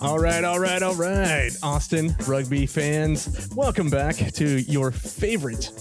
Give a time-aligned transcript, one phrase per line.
[0.00, 1.50] All right, all right, all right.
[1.60, 5.72] Austin rugby fans, welcome back to your favorite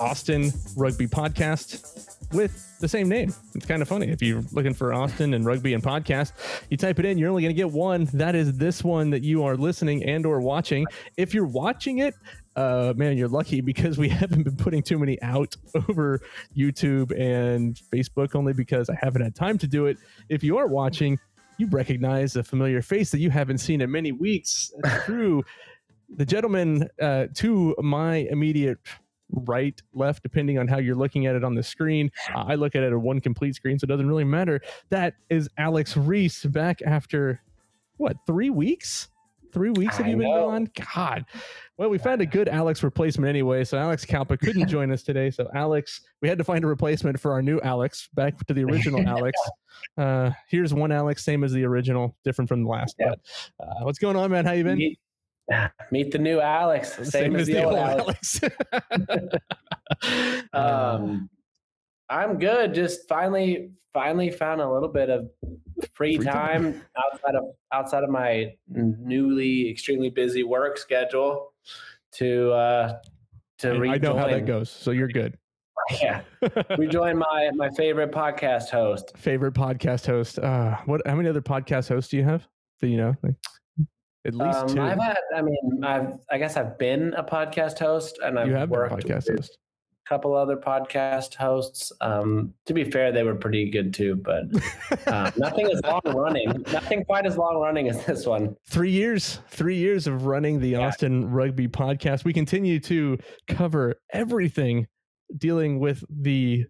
[0.00, 3.34] Austin rugby podcast with the same name.
[3.54, 4.08] It's kind of funny.
[4.08, 6.32] If you're looking for Austin and rugby and podcast,
[6.70, 8.06] you type it in, you're only going to get one.
[8.14, 10.86] That is this one that you are listening and or watching.
[11.18, 12.14] If you're watching it,
[12.56, 15.54] uh, man, you're lucky because we haven't been putting too many out
[15.86, 16.18] over
[16.56, 19.98] YouTube and Facebook only because I haven't had time to do it.
[20.30, 21.18] If you are watching,
[21.58, 24.72] you recognize a familiar face that you haven't seen in many weeks.
[25.04, 25.44] Through
[26.16, 28.78] the gentleman uh, to my immediate
[29.30, 32.10] right, left, depending on how you're looking at it on the screen.
[32.34, 34.60] Uh, I look at it at one complete screen, so it doesn't really matter.
[34.90, 37.40] That is Alex Reese back after
[37.96, 39.08] what three weeks?
[39.54, 40.68] Three weeks have you been gone?
[40.94, 41.24] God.
[41.78, 43.62] Well, we found a good Alex replacement anyway.
[43.62, 45.30] So Alex Kalpa couldn't join us today.
[45.30, 48.64] So Alex, we had to find a replacement for our new Alex, back to the
[48.64, 49.38] original Alex.
[49.96, 52.96] Uh, here's one Alex, same as the original, different from the last.
[52.98, 53.14] Yeah.
[53.58, 54.44] But uh, what's going on, man?
[54.44, 54.78] How you been?
[54.78, 54.98] Meet,
[55.92, 56.96] meet the new Alex.
[57.08, 58.40] Same, as, the old Alex.
[60.52, 61.28] Um,
[62.08, 62.74] I'm good.
[62.74, 65.30] Just finally, finally found a little bit of
[65.94, 66.72] free, Free time.
[66.74, 71.52] time, outside of outside of my newly extremely busy work schedule
[72.12, 72.98] to uh
[73.58, 74.00] to I rejoin.
[74.00, 74.70] know how that goes.
[74.70, 75.36] So you're good.
[76.00, 76.22] Yeah,
[76.78, 79.12] rejoin my my favorite podcast host.
[79.18, 80.38] Favorite podcast host.
[80.38, 81.02] Uh, what?
[81.06, 82.46] How many other podcast hosts do you have?
[82.80, 83.14] Do you know?
[83.22, 83.34] Like,
[84.24, 84.80] at least Um, two.
[84.80, 85.18] I've had.
[85.36, 86.12] I mean, I've.
[86.30, 89.28] I guess I've been a podcast host, and I've you have been a worked podcast
[89.28, 89.58] with host.
[90.06, 91.92] Couple other podcast hosts.
[92.00, 94.44] Um, to be fair, they were pretty good too, but
[95.06, 96.64] uh, nothing as long running.
[96.72, 98.56] Nothing quite as long running as this one.
[98.68, 100.80] three years three years of running the Yeah.
[100.88, 104.86] austin rugby podcast we continue to cover everything
[105.36, 106.64] dealing with the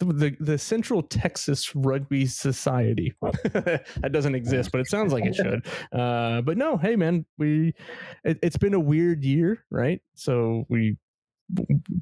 [0.00, 3.12] the, the Central Texas Rugby Society.
[3.22, 5.66] that doesn't exist, but it sounds like it should.
[5.92, 7.74] Uh, but no, hey man, we
[8.22, 10.00] it, it's been a weird year, right?
[10.14, 10.96] So we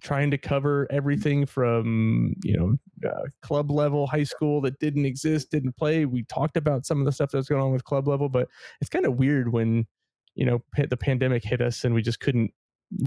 [0.02, 5.50] trying to cover everything from you know uh, club level high school that didn't exist
[5.52, 8.28] didn't play we talked about some of the stuff that's going on with club level
[8.28, 8.48] but
[8.80, 9.86] it's kind of weird when
[10.34, 12.52] you know the pandemic hit us and we just couldn't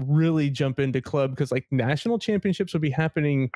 [0.06, 3.50] really jump into club because like national championships would be happening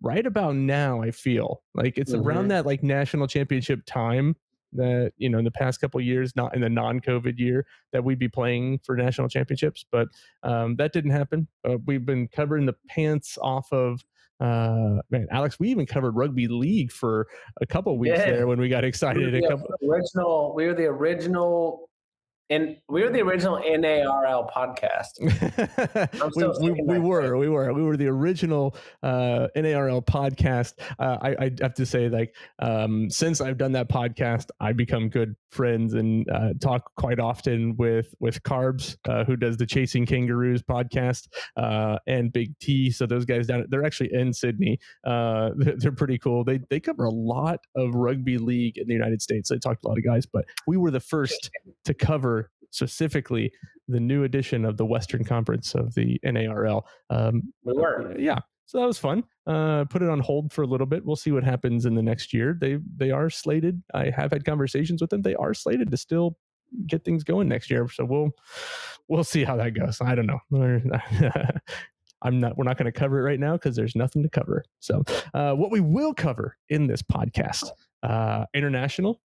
[0.00, 2.48] right about now i feel like it's around Mhm.
[2.50, 4.36] that like national championship time
[4.72, 8.18] that you know in the past couple years not in the non-covid year that we'd
[8.18, 10.08] be playing for national championships but
[10.42, 14.04] um, that didn't happen uh, we've been covering the pants off of
[14.40, 17.26] uh man alex we even covered rugby league for
[17.60, 18.30] a couple weeks Yeah.
[18.30, 20.52] there when we got We excited a couple original.
[20.54, 21.87] We were the original.
[22.50, 25.18] And we were the original NARL podcast.
[26.38, 30.74] We, we, we were we were we were the original uh NARL podcast.
[30.98, 35.08] Uh, I, I have to say like um since I've done that podcast I become
[35.08, 40.06] good friends and uh, talk quite often with with Carbs uh, who does the Chasing
[40.06, 42.90] Kangaroos podcast uh and Big T.
[42.90, 44.78] So those guys down they're actually in Sydney.
[45.04, 46.44] Uh they're, they're pretty cool.
[46.44, 49.48] They they cover a lot of rugby league in the United States.
[49.48, 51.50] They talked to a lot of guys but we were the first
[51.84, 52.37] to cover
[52.70, 53.52] specifically
[53.88, 56.82] the new edition of the Western Conference of the NARL.
[57.10, 58.14] Um, We were.
[58.18, 59.24] yeah, so that was fun.
[59.46, 61.04] Uh, put it on hold for a little bit.
[61.04, 62.56] We'll see what happens in the next year.
[62.60, 63.82] They they are slated.
[63.94, 65.22] I have had conversations with them.
[65.22, 66.36] They are slated to still
[66.86, 67.88] get things going next year.
[67.88, 68.30] So we'll
[69.08, 69.98] we'll see how that goes.
[70.02, 70.40] I don't know.
[72.22, 72.58] I'm not.
[72.58, 74.64] We're not going to cover it right now because there's nothing to cover.
[74.80, 77.70] So, uh, what we will cover in this podcast,
[78.02, 79.20] uh, international,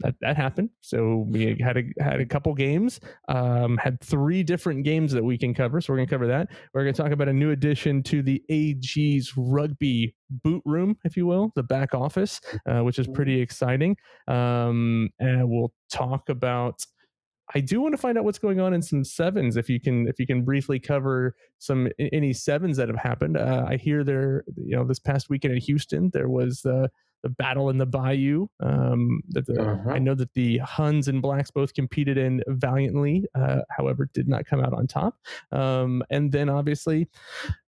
[0.00, 0.70] that that happened.
[0.80, 3.00] So we had a had a couple games.
[3.28, 5.80] Um, had three different games that we can cover.
[5.80, 6.48] So we're going to cover that.
[6.72, 11.16] We're going to talk about a new addition to the AG's rugby boot room, if
[11.16, 13.96] you will, the back office, uh, which is pretty exciting.
[14.26, 16.84] Um, and we'll talk about.
[17.54, 19.56] I do want to find out what's going on in some sevens.
[19.56, 23.38] If you can, if you can briefly cover some any sevens that have happened.
[23.38, 26.90] Uh, I hear there, you know, this past weekend in Houston there was the
[27.22, 28.46] the battle in the Bayou.
[28.60, 29.90] Um, that the, Uh-huh.
[29.90, 33.26] I know that the Huns and Blacks both competed in valiantly.
[33.34, 35.16] Uh, however, did not come out on top.
[35.52, 37.08] Um, and then obviously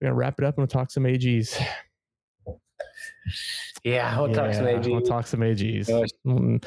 [0.02, 1.62] we're gonna wrap it up and we'll talk some AGs.
[3.84, 4.88] Yeah, we'll talk some AGs.
[4.92, 5.90] We'll talk some AGs.
[6.26, 6.64] Mm.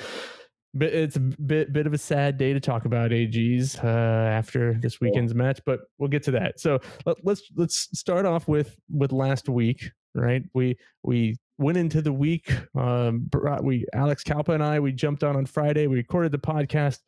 [0.75, 4.75] But it's a bit bit of a sad day to talk about AGs uh, after
[4.75, 6.61] this weekend's match, but we'll get to that.
[6.61, 10.43] So let, let's let's start off with with last week, right?
[10.55, 12.53] We we went into the week.
[12.75, 13.29] Um,
[13.63, 15.87] we Alex Kalpa and I we jumped on on Friday.
[15.87, 16.99] We recorded the podcast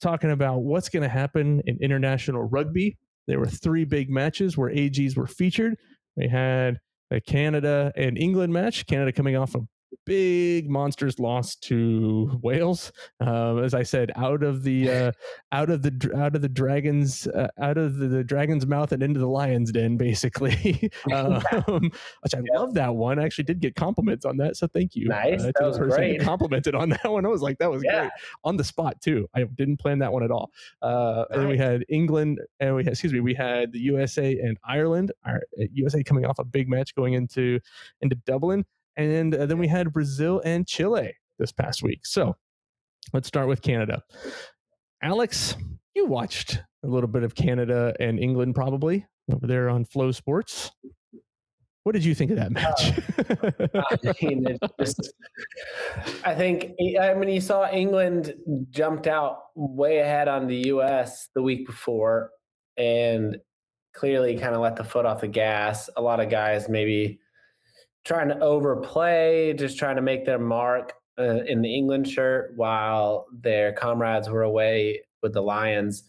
[0.00, 2.96] talking about what's going to happen in international rugby.
[3.26, 5.76] There were three big matches where AGs were featured.
[6.16, 8.86] We had a Canada and England match.
[8.86, 9.60] Canada coming off a
[10.06, 12.92] big monsters loss to Wales.
[13.20, 15.12] Um, as I said, out of the uh,
[15.52, 19.02] out of the out of the dragons uh, out of the, the, dragon's mouth and
[19.02, 20.90] into the lion's den, basically.
[21.12, 21.42] um,
[22.22, 22.58] which I yeah.
[22.58, 23.18] love that one.
[23.18, 25.08] I actually did get compliments on that, so thank you.
[25.08, 26.20] Nice, uh, that was great.
[26.20, 27.24] Complimented on that one.
[27.24, 28.00] I was like, that was yeah.
[28.00, 28.10] great
[28.44, 29.28] on the spot too.
[29.34, 30.50] I didn't plan that one at all.
[30.80, 31.38] Uh, nice.
[31.38, 35.12] And we had England, and we had, excuse me, we had the USA and Ireland.
[35.24, 35.42] Our,
[35.72, 37.60] USA uh, coming off a big match going into
[38.00, 38.64] into Dublin.
[38.96, 42.04] And uh, then we had Brazil and Chile this past week.
[42.04, 42.36] So
[43.12, 44.02] let's start with Canada.
[45.02, 45.56] Alex,
[45.94, 50.70] you watched a little bit of Canada and England probably over there on FloSports.
[51.84, 52.92] What did you think of that match?
[53.74, 55.12] uh, I, mean, just,
[56.24, 58.34] I think I mean you saw England
[58.70, 61.28] jumped out way ahead on the U.S.
[61.34, 62.30] the week before,
[62.76, 63.36] and
[63.94, 65.90] clearly kind of let the foot off the gas.
[65.96, 67.18] A lot of guys maybe
[68.04, 73.26] trying to overplay, just trying to make their mark uh, in the England shirt while
[73.32, 76.04] their comrades were away with the Lions.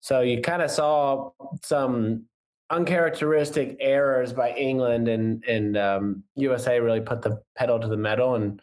[0.00, 1.30] So you kind of saw
[1.62, 2.24] some
[2.70, 8.36] uncharacteristic errors by England and and um, USA really put the pedal to the metal
[8.36, 8.62] and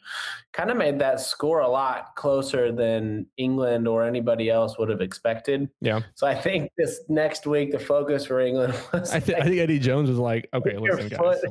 [0.53, 5.01] kind of made that score a lot closer than England or anybody else would have
[5.01, 5.69] expected.
[5.81, 5.99] Yeah.
[6.15, 9.11] So I think this next week the focus for England was.
[9.11, 11.41] I, th- I think Eddie Jones was like, okay, listen, guys.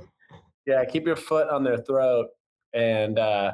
[0.66, 2.28] Yeah, keep your foot on their throat.
[2.74, 3.52] And uh,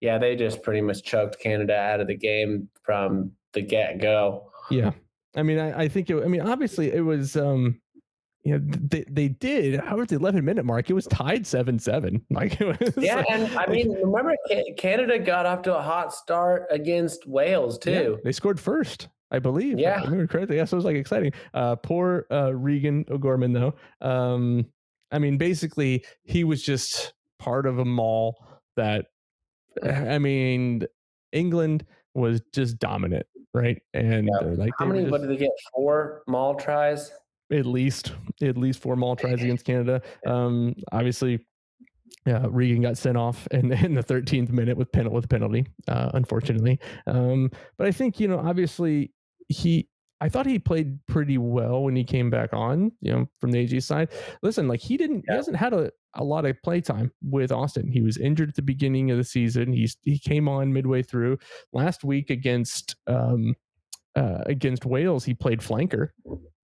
[0.00, 4.50] yeah, they just pretty much choked Canada out of the game from the get go.
[4.70, 4.92] Yeah.
[5.34, 7.80] I mean, I, I think it, I mean, obviously it was, um,
[8.42, 10.88] you know, they, they did, how was the 11 minute mark?
[10.88, 12.24] It was tied 7 7.
[12.30, 13.16] Like, it was yeah.
[13.16, 14.34] Like, and I mean, remember,
[14.76, 17.90] Canada got off to a hot start against Wales, too.
[17.90, 19.08] Yeah, they scored first.
[19.32, 19.78] I believe.
[19.78, 20.00] Yeah.
[20.00, 20.56] I remember correctly.
[20.56, 21.32] Yeah, so it was like exciting.
[21.52, 23.74] Uh, poor uh, Regan O'Gorman, though.
[24.00, 24.66] Um,
[25.10, 28.36] I mean, basically, he was just part of a mall
[28.76, 29.06] that,
[29.82, 30.84] I mean,
[31.32, 33.80] England was just dominant, right?
[33.94, 34.48] And yeah.
[34.48, 35.00] like, how many?
[35.00, 35.50] Just, what did they get?
[35.74, 37.12] Four mall tries.
[37.52, 38.12] At least,
[38.42, 40.02] at least four mall tries against Canada.
[40.26, 41.46] Um, obviously,
[42.26, 46.80] Regan got sent off in, in the 13th minute with penalty with penalty, uh, unfortunately.
[47.06, 49.12] Um, but I think you know, obviously,
[49.48, 49.88] he
[50.20, 53.58] I thought he played pretty well when he came back on, you know, from the
[53.58, 54.08] AG side.
[54.42, 55.34] Listen, like he didn't, yeah.
[55.34, 57.90] he hasn't had a, a lot of play time with Austin.
[57.90, 59.72] He was injured at the beginning of the season.
[59.72, 61.38] He's he came on midway through.
[61.72, 63.54] Last week against um
[64.16, 66.08] uh, against Wales, he played flanker.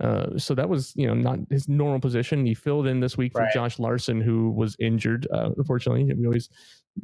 [0.00, 2.46] Uh, so that was, you know, not his normal position.
[2.46, 3.52] He filled in this week for right.
[3.52, 5.28] Josh Larsen, who was injured.
[5.30, 6.48] Uh, unfortunately, we always,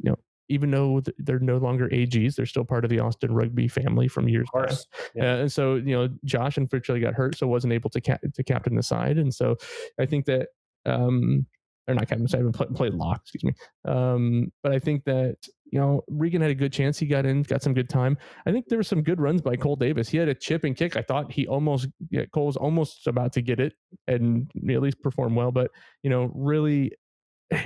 [0.01, 0.17] you know,
[0.49, 4.27] even though they're no longer AGs, they're still part of the Austin rugby family from
[4.27, 4.87] years past.
[5.15, 5.33] Yeah.
[5.33, 8.43] Uh, and so, you know, Josh unfortunately got hurt, so wasn't able to ca- to
[8.43, 9.17] captain the side.
[9.17, 9.55] And so,
[9.99, 10.49] I think that,
[10.85, 11.45] um,
[11.87, 13.53] or not captain the side, but played lock, excuse me.
[13.85, 15.37] Um, but I think that
[15.71, 16.97] you know Regan had a good chance.
[16.97, 18.17] He got in, got some good time.
[18.45, 20.09] I think there were some good runs by Cole Davis.
[20.09, 20.97] He had a chip and kick.
[20.97, 23.73] I thought he almost, yeah, Cole was almost about to get it
[24.07, 25.51] and at least perform well.
[25.51, 25.71] But
[26.03, 26.93] you know, really,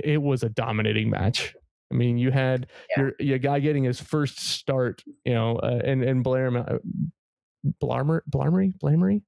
[0.03, 1.56] it was a dominating match
[1.94, 3.04] I mean, you had yeah.
[3.04, 6.78] your, your guy getting his first start, you know, uh, and and Blair uh,
[7.81, 9.21] Blarmer Blarmery Blamery.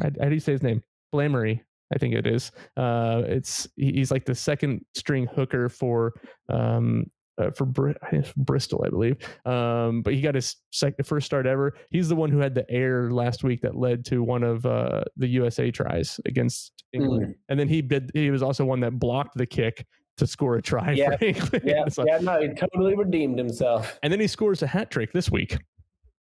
[0.00, 0.82] How, do you say his name?
[1.12, 1.62] Blamery,
[1.94, 2.52] I think it is.
[2.76, 6.14] Uh, it's he's like the second string hooker for
[6.48, 7.92] um, uh, for Br-
[8.36, 9.16] Bristol, I believe.
[9.44, 11.76] Um, but he got his second, first start ever.
[11.90, 15.04] He's the one who had the error last week that led to one of uh,
[15.16, 17.34] the USA tries against England, mm.
[17.48, 18.10] and then he did.
[18.14, 19.84] He was also one that blocked the kick
[20.16, 20.92] to score a try.
[20.92, 21.16] Yeah,
[21.64, 22.18] yeah, so, yeah.
[22.18, 23.98] No, he totally redeemed himself.
[24.02, 25.58] And then he scores a hat trick this week.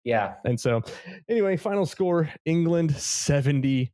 [0.04, 0.34] Yeah.
[0.46, 0.82] And so,
[1.30, 3.94] anyway, final score: England seventy,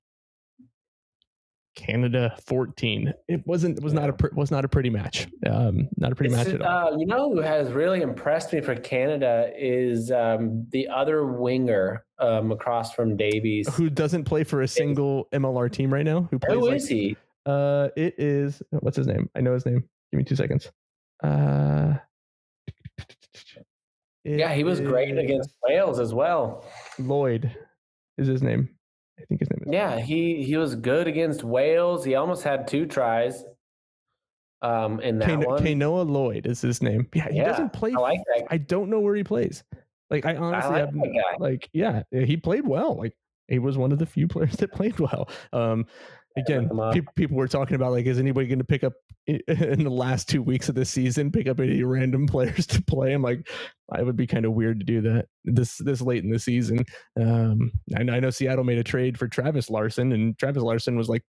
[1.75, 3.13] Canada fourteen.
[3.27, 3.77] It wasn't.
[3.77, 4.30] It was not a.
[4.34, 5.27] Was not a pretty match.
[5.46, 6.94] Um, not a pretty match at all.
[6.94, 12.06] Uh, you know who has really impressed me for Canada is um, the other winger
[12.20, 16.30] um, across from Davies, who doesn't play for a single MLR team right now.
[16.32, 16.54] Who plays?
[16.54, 17.18] Who like, he?
[17.48, 19.30] Uh, it is what's his name?
[19.34, 19.88] I know his name.
[20.12, 20.70] Give me two seconds.
[21.24, 21.96] Uh,
[24.25, 26.66] yeah, he was great against Wales as well.
[27.00, 27.56] Lloyd
[28.18, 28.70] is his name.
[29.18, 29.74] I think his name is.
[29.74, 32.04] Yeah, he he was good against Wales.
[32.04, 33.46] He almost had two tries.
[34.62, 37.08] Um, in that Kano- one, Kainoa Lloyd is his name.
[37.13, 37.94] Yeah, he yeah, doesn't play.
[37.94, 38.48] I like that.
[38.50, 39.63] I don't know where he plays.
[40.10, 42.98] Like I honestly I like have like yeah, he played well.
[42.98, 43.16] Like
[43.48, 45.30] he was one of the few players that played well.
[45.54, 45.86] Um,
[46.38, 48.94] again, people, people were talking about like, is anybody going to pick up
[49.27, 53.13] in the last two weeks of the season, pick up any random players to play?
[53.13, 53.48] I'm like,
[53.91, 56.86] I would be kind of weird to do that this this late in the season.
[57.20, 61.10] Um, I, I know Seattle made a trade for Travis Larson, and Travis Larson was
[61.10, 61.24] like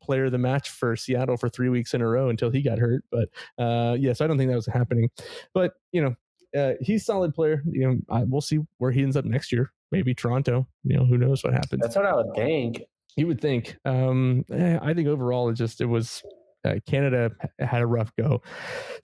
[0.00, 2.78] player of the match for Seattle for three weeks in a row until he got
[2.78, 3.04] hurt.
[3.10, 5.10] But uh, yes, I don't think that was happening.
[5.54, 6.14] But you know,
[6.58, 7.62] uh, he's solid player.
[7.70, 9.72] You know, I, we'll see where he ends up next year.
[9.90, 10.66] Maybe Toronto.
[10.84, 11.80] You know, who knows what happens.
[11.82, 12.82] That's what I would think.
[13.16, 13.76] You would think.
[13.84, 16.22] Um, eh, I think overall, it just it was
[16.64, 18.42] uh, Canada had a rough go.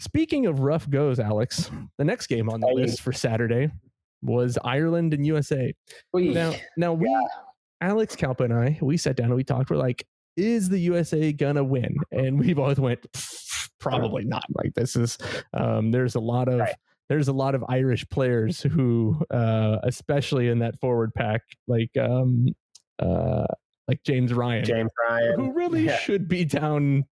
[0.00, 3.70] Speaking of rough goes, Alex, the next game on the list for Saturday
[4.22, 5.74] was Ireland and USA.
[6.14, 7.20] Now, now we, yeah.
[7.80, 9.70] Alex Kalpa and I, we sat down and we talked.
[9.70, 11.96] We're like, is the USA gonna win?
[12.12, 13.04] And we both went,
[13.80, 14.44] probably not.
[14.54, 15.18] Like this is,
[15.54, 16.60] um, there's a lot of.
[16.60, 16.74] Right.
[17.08, 22.48] There's a lot of Irish players who, uh, especially in that forward pack, like um,
[22.98, 23.46] uh,
[23.88, 25.34] like James Ryan, James Ryan.
[25.40, 25.96] who really Yeah.
[25.98, 27.04] should be down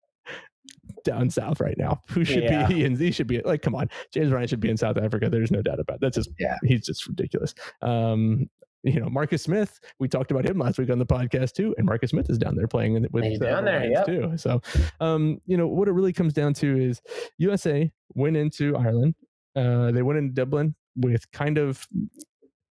[1.05, 2.03] down south right now.
[2.11, 2.67] Who should Yeah.
[2.67, 3.89] be and he should be like come on.
[4.13, 5.29] James Ryan should be in South Africa.
[5.31, 6.01] There's no doubt about it.
[6.01, 6.57] That's just Yeah.
[6.65, 7.55] he's just ridiculous.
[7.83, 8.49] Um
[8.83, 11.87] you know, Marcus Smith, we talked about him last week on the podcast too, and
[11.87, 14.07] Marcus Smith is down there playing with He's down the there, yep.
[14.07, 14.37] too.
[14.37, 14.63] So,
[15.01, 17.01] um, you know, what it really comes down to is
[17.39, 19.17] USA went into Ireland.
[19.57, 21.85] Uh, they went in Dublin with kind of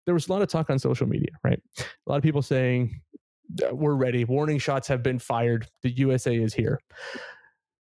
[0.05, 1.63] there was a lot of talk on social media, right?
[1.79, 3.12] A lot of people saying "Uh,
[3.73, 4.25] we're ready.
[4.25, 5.67] Warning shots have been fired.
[5.83, 6.81] The USA is here.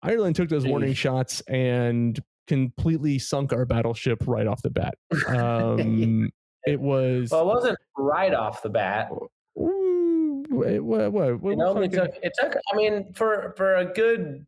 [0.02, 4.94] Ireland took those warning shots and completely sunk our battleship right off the bat.
[5.28, 6.30] Um,
[6.64, 9.10] it was Well, it wasn't right off the bat.
[9.58, 12.10] Ooh, wait, what, what, what, It took.
[12.22, 12.56] It took.
[12.72, 14.46] I mean, for for a good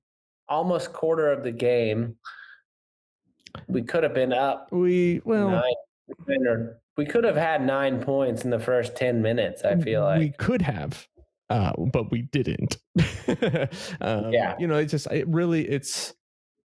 [0.49, 2.16] almost quarter of the game,
[3.69, 5.75] we could have been up we well nine.
[6.97, 9.64] We could have had nine points in the first ten minutes.
[9.64, 10.19] I feel like.
[10.19, 11.07] we could have
[11.50, 12.78] uh, but we didn't
[14.00, 14.54] um, Yeah.
[14.59, 16.14] you know it's just it really it's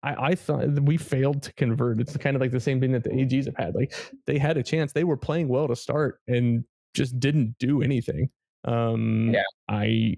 [0.02, 3.04] I, I thought we failed to convert it's kind of like the same thing that
[3.04, 3.94] the ags have had like
[4.26, 6.64] they had a chance they were playing well to start and
[6.96, 8.30] just didn't do anything
[8.66, 9.44] um Yeah.
[9.70, 10.16] i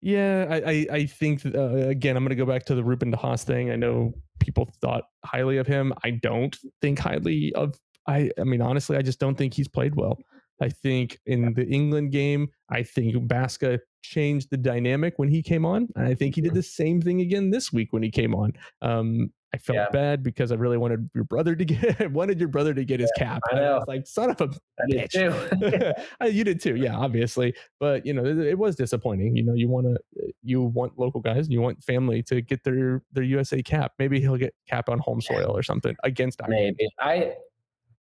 [0.00, 3.12] yeah, I I, I think uh, again I'm going to go back to the Ruben
[3.12, 3.70] DeHaas thing.
[3.70, 5.92] I know people thought highly of him.
[6.04, 7.74] I don't think highly of.
[8.06, 10.18] I I mean honestly, I just don't think he's played well.
[10.60, 15.64] I think in the England game, I think Basca changed the dynamic when he came
[15.64, 18.34] on, and I think he did the same thing again this week when he came
[18.34, 18.52] on.
[18.82, 19.88] Um, I felt Yeah.
[19.92, 23.12] bad because I really wanted your brother to get wanted your brother to get his
[23.18, 23.42] cap.
[23.52, 23.74] I know.
[23.74, 24.44] was like, son of a
[24.80, 25.12] I did bitch.
[25.12, 26.02] too.
[26.22, 27.54] Uh, you did too, yeah, obviously.
[27.78, 29.36] But you know, it, it was disappointing.
[29.36, 32.64] You know, you want to, you want local guys, and you want family to get
[32.64, 33.92] their their USA cap.
[33.98, 36.76] Maybe he'll get cap on home soil or something against Ireland.
[36.78, 37.34] Maybe I.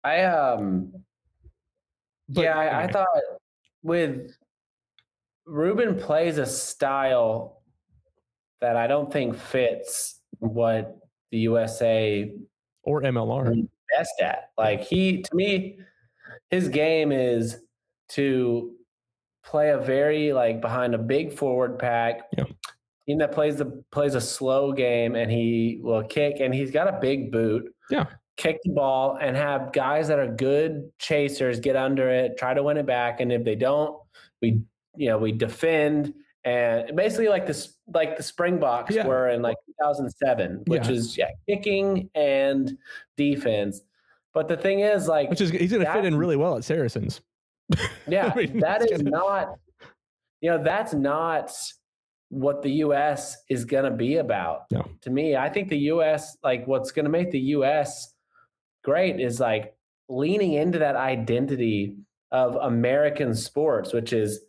[0.03, 0.93] I um.
[2.29, 3.07] But yeah, I, I thought
[3.81, 4.31] with
[5.49, 7.63] Ruben plays a style
[8.61, 10.97] that I don't think fits what
[11.31, 12.31] the USA
[12.83, 13.67] or MLR.
[13.97, 14.51] best at.
[14.57, 15.79] Like he, to me,
[16.51, 17.57] his game is
[18.09, 18.75] to
[19.43, 22.21] play a very like behind a big forward pack.
[22.37, 22.45] Yeah.
[23.07, 26.87] Team that plays the plays a slow game and he will kick and he's got
[26.87, 27.73] a big boot.
[27.89, 28.05] Yeah.
[28.37, 32.61] Kick the ball and have guys that are good chasers get under it, try to
[32.61, 33.99] win it back, and if they don't,
[34.41, 34.61] we
[34.95, 36.13] you know we defend
[36.45, 39.05] and basically like this like the Springboks Yeah.
[39.07, 40.91] were in like 2007, which Yeah.
[40.91, 42.77] is yeah kicking and
[43.17, 43.81] defense.
[44.33, 46.63] But the thing is, like, Which is he's going to fit in really well at
[46.63, 47.19] Saracens.
[48.07, 49.55] yeah, I mean, that is gonna- not,
[50.39, 51.51] you know, that's not
[52.29, 53.37] what the U.S.
[53.49, 54.65] is going to be about.
[54.71, 54.85] No.
[55.01, 56.37] To me, I think the U.S.
[56.43, 58.13] like what's going to make the U.S.
[58.83, 59.73] great is like
[60.09, 61.95] leaning into that identity
[62.31, 64.41] of American sports, which is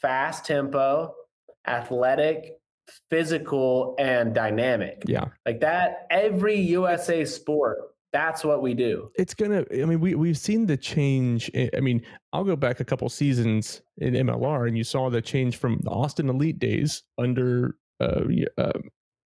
[0.00, 1.14] fast tempo,
[1.66, 2.58] athletic,
[3.10, 5.02] physical, and dynamic.
[5.06, 7.78] Yeah, Like that, every USA sport,
[8.12, 9.10] that's what we do.
[9.16, 9.64] it's gonna.
[9.72, 11.50] I mean, we we've seen the change.
[11.54, 15.20] i- I mean, I'll go back a couple seasons in MLR, and you saw the
[15.20, 17.76] change from the Austin Elite days under.
[18.00, 18.22] Uh,
[18.58, 18.82] um,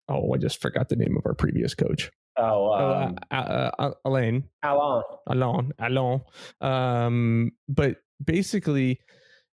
[0.08, 2.10] oh, I just forgot the name of our previous coach.
[2.36, 4.44] Oh, Oh, um, uh, uh, uh, Elaine.
[4.62, 5.02] Alain.
[5.28, 6.20] Alain, Alain.
[6.60, 9.00] Um, but basically,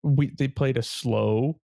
[0.04, 1.60] we they played a slow,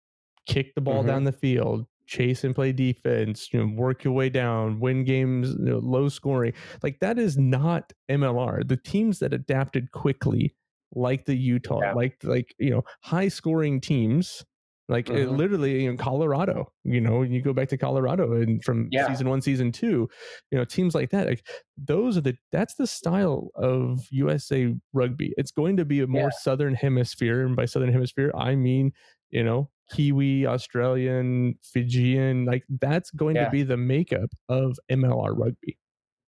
[0.47, 1.07] kick the ball Mhm.
[1.07, 3.49] down the field, chase and play defense.
[3.53, 6.53] You know, work your way down, win games, you know, low scoring.
[6.83, 8.63] Like that is not MLR.
[8.63, 10.55] The teams that adapted quickly,
[10.93, 11.93] like the Utah, Yeah.
[11.93, 14.45] like like you know, high scoring teams.
[14.87, 15.37] Like it Mhm.
[15.37, 19.07] literally in Colorado, you know, you go back to Colorado and from Yeah.
[19.07, 20.07] season one, season two,
[20.51, 25.33] you know, teams like that, like those are the that's the style of USA rugby.
[25.37, 26.29] It's going to be a more Yeah.
[26.31, 28.91] southern hemisphere, and by southern hemisphere, I mean
[29.31, 32.45] you know Kiwi, Australian, Fijian.
[32.45, 33.45] Like that's going Yeah.
[33.45, 35.77] to be the makeup of MLR rugby,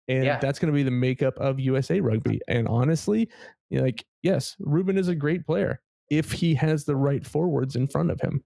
[0.08, 0.38] and Yeah.
[0.40, 2.40] that's going to be the makeup of USA rugby.
[2.48, 3.30] And honestly,
[3.72, 5.80] like yes, Ruben is a great player
[6.10, 8.42] if he has the right forwards in front of him.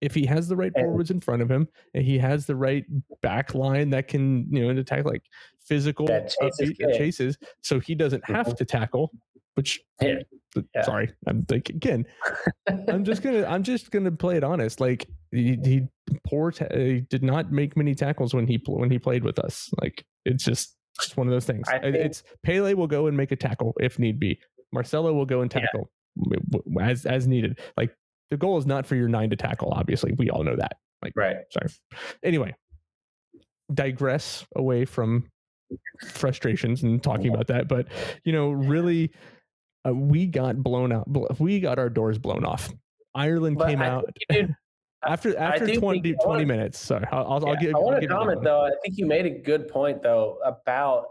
[0.00, 2.54] if he has the right And- forwards in front of him and he has the
[2.54, 2.84] right
[3.20, 5.24] back line that can you know attack like
[5.66, 6.98] physical That uh, chases uh, eh.
[6.98, 8.56] chases so he doesn't have Mhm.
[8.58, 9.10] to tackle
[9.56, 10.20] which Yeah.
[10.56, 10.82] Uh, yeah.
[10.82, 12.06] sorry i'm like again
[12.88, 15.82] i'm just gonna i'm just gonna play it honest like he, he
[16.24, 19.38] poor ta- uh, he did not make many tackles when he when he played with
[19.40, 23.16] us like it's just just one of those things think- it's pele will go and
[23.16, 24.38] make a tackle if need be
[24.72, 25.90] marcelo will go and tackle
[26.80, 27.58] as as needed.
[27.76, 27.94] Like
[28.30, 30.12] the goal is not for your nine to tackle obviously.
[30.18, 30.76] We all know that.
[31.02, 31.36] Like, Right.
[31.50, 31.70] sorry.
[32.22, 32.54] Anyway
[33.74, 35.28] digress away from
[36.08, 37.86] frustrations and talking about that but
[38.24, 39.12] you know really
[39.86, 42.70] uh, we got blown out bl- we got our doors blown off.
[43.14, 44.04] Ireland But came I out
[45.06, 46.78] after after think 20, we- 20 minutes.
[46.78, 48.64] Sorry i'll, I'll, I'll Yeah, give I I'll want to comment though.
[48.64, 51.08] I think you made a good point though about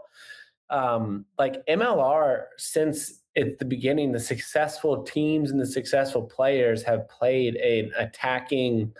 [0.70, 7.08] um, like MLR since at the beginning, the successful teams and the successful players have
[7.08, 8.92] played an attacking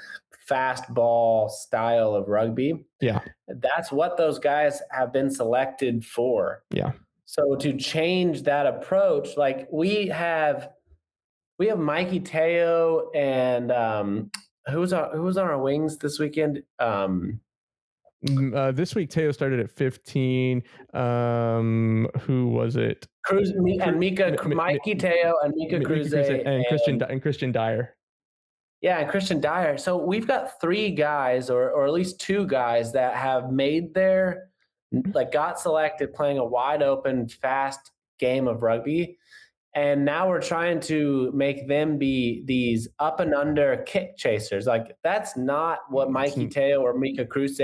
[0.47, 2.87] fast ball style of rugby.
[3.00, 3.21] Yeah.
[3.49, 6.62] That's what those guys have been selected for.
[6.71, 6.92] Yeah.
[7.26, 10.71] So to change that approach, like we have
[11.59, 14.30] we have Mikey Teo and um
[14.71, 16.62] who's on who's on our wings this weekend?
[16.78, 17.40] Um
[18.54, 20.62] uh, this week teo started at 15
[20.94, 26.46] um who was it Kruse and Mika, Mi- Mi- Mikey Teo and Mika Kruse and,
[26.46, 27.94] and, christian and christian dyer
[28.80, 29.76] yeah, and Christian Dyer.
[29.76, 34.50] So we've got three guys, or or at least two guys that have made their
[35.14, 39.18] like got selected playing a wide open, fast game of rugby.
[39.75, 44.66] And now we're trying to make them be these up and under kick chasers.
[44.66, 47.58] Like that's not what Mikey Teo or Mika Kruse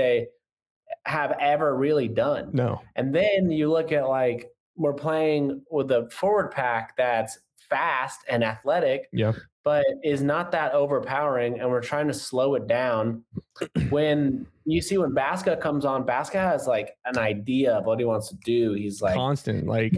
[1.05, 2.49] have ever really done.
[2.53, 7.37] no And then you look at like we're playing with a forward pack that's
[7.69, 9.33] fast and athletic, yeah
[9.65, 13.23] but is not that overpowering, and we're trying to slow it down.
[13.89, 18.05] when you see when Basca comes on, Basca has like an idea of what he
[18.05, 18.73] wants to do.
[18.73, 19.93] He's like constant like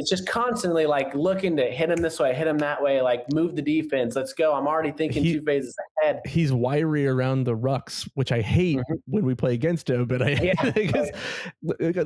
[0.00, 3.30] it's just constantly like looking to hit him this way, hit him that way, like
[3.32, 4.16] move the defense.
[4.16, 4.54] Let's go.
[4.54, 6.20] I'm already thinking He- two phases ahead.
[6.24, 9.02] he's wiry around the rucks, which I hate Mhm.
[9.06, 10.06] when we play against him.
[10.06, 10.70] But I Yeah.
[10.70, 11.10] because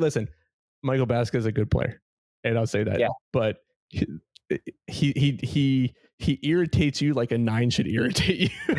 [0.01, 0.29] listen,
[0.83, 2.03] Michael Basca is a good player,
[2.43, 2.99] and I'll say that.
[2.99, 3.09] Yeah.
[3.33, 3.59] But
[3.91, 4.07] he
[4.89, 8.49] he he he, irritates you like a nine should irritate you.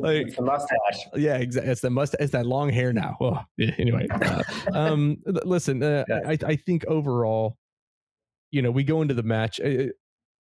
[0.00, 1.06] like it's a mustache.
[1.16, 1.70] yeah, exactly.
[1.72, 2.14] It's the must.
[2.20, 3.16] It's that long hair now.
[3.20, 5.82] Oh, yeah, anyway, uh, um, listen.
[5.82, 6.04] Uh.
[6.26, 7.56] I I think overall,
[8.50, 9.60] you know, we go into the match.
[9.60, 9.86] Uh,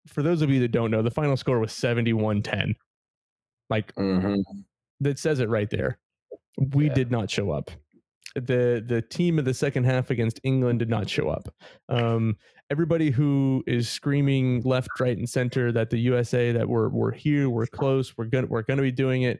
[0.07, 2.75] for those of you that don't know, the final score was 71-10.
[3.71, 4.43] Like Mhm.
[4.99, 5.97] that says it right there.
[6.73, 6.93] We Yeah.
[6.93, 7.71] did not show up.
[8.35, 11.47] The the team of the second half against England did not show up.
[11.89, 12.37] Um,
[12.69, 17.49] everybody who is screaming left, right, and center that the USA that we're we're here,
[17.49, 19.39] we're close, we're gonna we're gonna be doing it.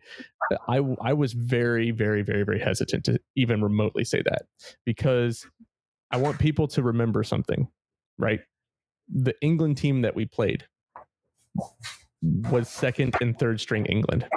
[0.51, 4.43] Uh, I I was very very very very hesitant to even remotely say that
[4.85, 5.45] because
[6.11, 7.67] I want people to remember something,
[8.17, 8.41] right?
[9.13, 10.65] The England team that we played
[12.21, 14.27] was second and third string England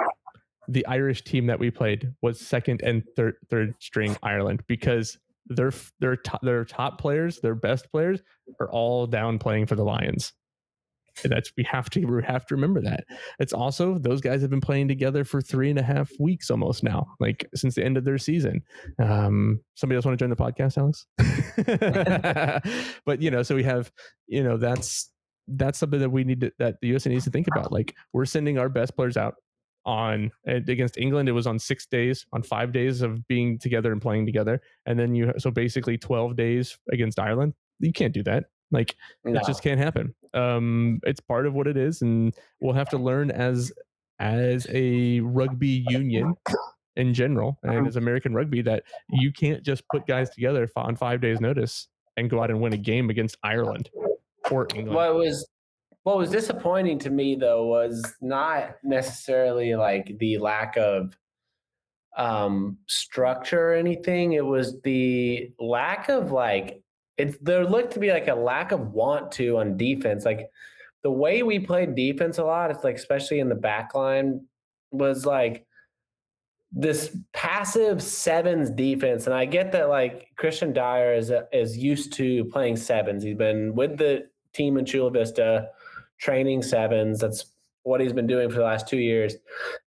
[0.69, 5.17] the Irish team that we played was second and third third string Ireland because
[5.49, 8.21] their their top, their top players, their best players,
[8.59, 10.33] are all down playing for the Lions.
[11.23, 13.03] And that's we have to we have to remember that.
[13.39, 16.83] It's also those guys have been playing together for three and a half weeks almost
[16.83, 18.61] now, like since the end of their season.
[19.03, 21.05] Um, somebody else want to join the podcast, Alex?
[23.05, 23.91] but you know, so we have
[24.27, 25.09] you know that's
[25.47, 27.71] that's something that we need to that the USA needs to think about.
[27.71, 29.35] Like we're sending our best players out
[29.85, 31.29] on against England.
[31.29, 34.99] It was on six days, on five days of being together and playing together, and
[34.99, 37.53] then you so basically twelve days against Ireland.
[37.79, 38.45] You can't do that.
[38.71, 39.39] Like No.
[39.39, 40.13] it just can't happen.
[40.33, 43.71] Um, it's part of what it is, and we'll have to learn as
[44.19, 46.35] as a rugby union
[46.97, 51.21] in general and as American rugby that you can't just put guys together on five
[51.21, 51.87] days' notice
[52.17, 53.89] and go out and win a game against Ireland
[54.51, 54.95] or England.
[54.95, 55.47] What was
[56.09, 61.15] what was disappointing to me though was not necessarily like the lack of
[62.17, 64.33] um structure or anything.
[64.33, 66.81] It was the lack of like
[67.17, 70.25] it there looked to be like a lack of want to on defense.
[70.25, 70.49] Like
[71.03, 74.41] the way we played defense a lot, it's like especially in the back line,
[74.89, 75.67] was like
[76.71, 79.27] this passive sevens defense.
[79.27, 83.23] And I get that like Christian Dyer is is used to playing sevens.
[83.23, 85.69] He's been with the team in Chula Vista
[86.19, 87.19] training sevens.
[87.19, 87.45] That's
[87.83, 89.35] what he's been doing for the last two years.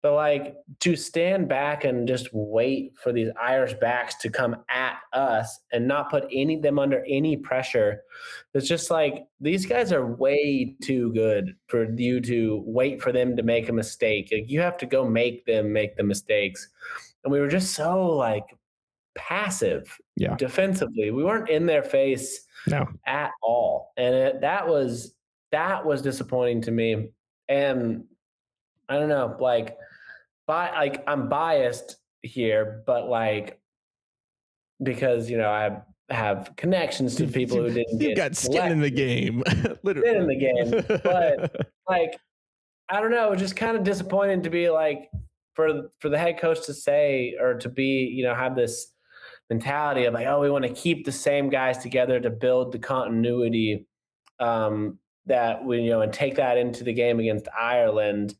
[0.01, 4.95] But like to stand back and just wait for these Irish backs to come at
[5.13, 8.01] us and not put any them under any pressure.
[8.53, 13.35] It's just like these guys are way too good for you to wait for them
[13.35, 14.29] to make a mistake.
[14.31, 16.69] Like you have to go make them make the mistakes.
[17.23, 18.45] And we were just so like
[19.15, 20.37] passive Yeah.
[20.37, 21.11] defensively.
[21.11, 22.87] We weren't in their face No.
[23.05, 25.13] at all, and it, that was
[25.51, 27.11] that was disappointing to me.
[27.49, 28.05] And
[28.89, 29.77] I don't know, like,
[30.47, 33.59] by like I'm biased here, but like
[34.83, 35.81] because you know I
[36.13, 39.43] have connections to people who didn't You got skin in the game.
[39.83, 40.09] Literally.
[40.09, 42.17] Skin in the game, but- like
[42.89, 45.09] I don't know, just kind of disappointing to be like
[45.53, 48.93] for for the head coach to say or to be, you know, have this
[49.49, 52.79] mentality of like, oh, we want to keep the same guys together to build the
[52.79, 53.85] continuity
[54.39, 58.35] um, that we, you know, and take that into the game against Ireland.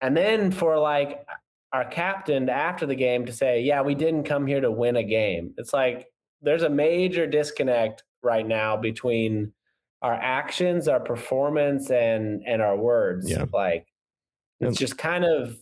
[0.00, 1.26] And then for like
[1.72, 5.04] our captain after the game to say, yeah, we didn't come here to win a
[5.04, 5.54] game.
[5.56, 6.06] It's like
[6.42, 9.52] there's a major disconnect right now between
[10.02, 13.30] our actions, our performance, and and our words.
[13.30, 13.44] Yeah.
[13.52, 13.86] Like
[14.60, 15.56] it's just kind of.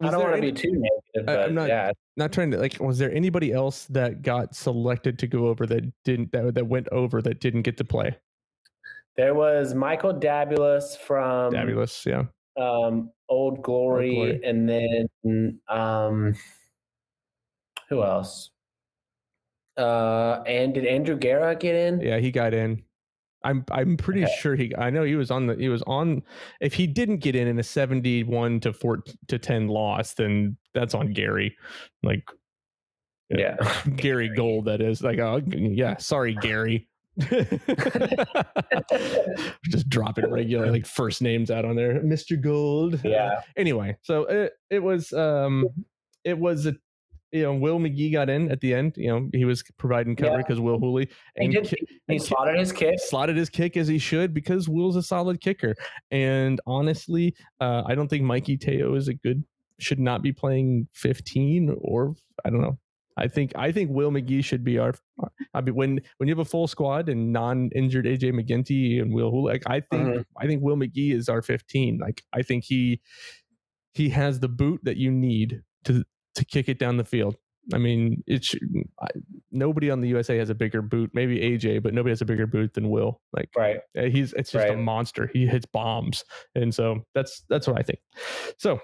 [0.00, 2.78] I don't want to be too negative, but I'm not- yeah, not trying to like
[2.80, 6.88] was there anybody else that got selected to go over that didn't that, that went
[6.92, 8.16] over that didn't get to play
[9.18, 12.22] there was Michael Dabulus from fabulous yeah
[12.56, 14.40] um, Old Glory, Glory.
[14.44, 16.34] and then um,
[17.90, 18.50] who else?
[19.76, 22.00] Uh, and did Andrew Guerra get in?
[22.00, 22.82] yeah he got in
[23.44, 24.34] i'm i'm pretty Okay.
[24.40, 26.20] sure he i know he was on the he was on
[26.60, 30.92] if he didn't get in in a 71 to 4 to 10 loss then that's
[30.92, 31.56] on gary
[32.02, 32.28] like
[33.30, 33.56] Yeah.
[33.96, 36.88] gary gold that is like oh yeah sorry gary
[39.64, 43.40] just dropping regular like first names out on there mr gold Yeah.
[43.56, 45.66] anyway so it, it was um
[46.24, 46.74] it was a
[47.32, 50.32] you know will magie got in at the end you know he was providing cover
[50.32, 50.36] Yeah.
[50.38, 51.66] because will hooley He and did.
[51.66, 51.76] He
[52.08, 52.98] and slotted his kick.
[53.00, 55.74] slotted his kick as he should because Will's a solid kicker.
[56.10, 59.44] And honestly, uh, I don't think Mikey Teo is a good
[59.78, 62.78] should not be playing 15 or I don't know.
[63.18, 64.94] I think I think Will Magie should be our.
[65.54, 69.44] I mean, when when you have a full squad and non-injured AJ McGinty and Will,
[69.44, 70.24] like I think Mhm.
[70.36, 71.98] I think Will Magie is our 15.
[71.98, 73.00] Like I think he
[73.94, 76.04] he has the boot that you need to
[76.36, 77.36] to kick it down the field.
[77.74, 78.54] I mean, it's
[79.50, 81.10] nobody on the USA has a bigger boot.
[81.12, 83.20] Maybe AJ, but nobody has a bigger boot than Will.
[83.34, 83.80] Like Right.
[83.96, 85.28] uh, he's it's just a monster.
[85.34, 87.98] He hits bombs, and so that's that's what I think.
[88.58, 88.80] So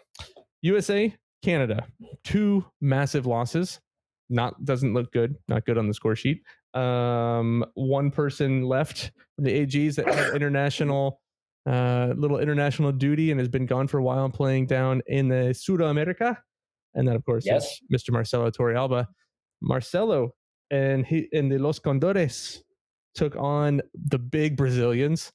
[0.62, 1.86] USA, Canada,
[2.24, 3.80] two massive losses.
[4.30, 5.36] Not doesn't look good.
[5.48, 6.42] Not good on the score sheet.
[6.72, 11.20] Um, one person left from the AGs that had international,
[11.66, 15.28] uh, little international duty and has been gone for a while and playing down in
[15.28, 16.36] the Sudamerica.
[16.94, 17.64] And that, of course, Yes.
[17.64, 18.12] is Mr.
[18.12, 19.06] Marcelo Torrealba.
[19.60, 20.34] Marcelo
[20.70, 22.62] and he and the Los Condores
[23.14, 25.32] took on the big Brazilians,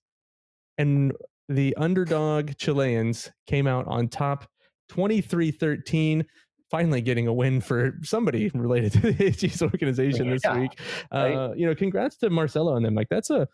[0.78, 1.13] and
[1.47, 4.47] the underdog Chileans came out on top
[4.89, 6.25] 23 13,
[6.69, 10.79] finally getting a win for somebody related to the AG's organization this Yeah, week.
[11.12, 11.34] right.
[11.34, 12.95] Uh, you know, congrats to Marcelo and them.
[12.95, 13.47] Like, that's a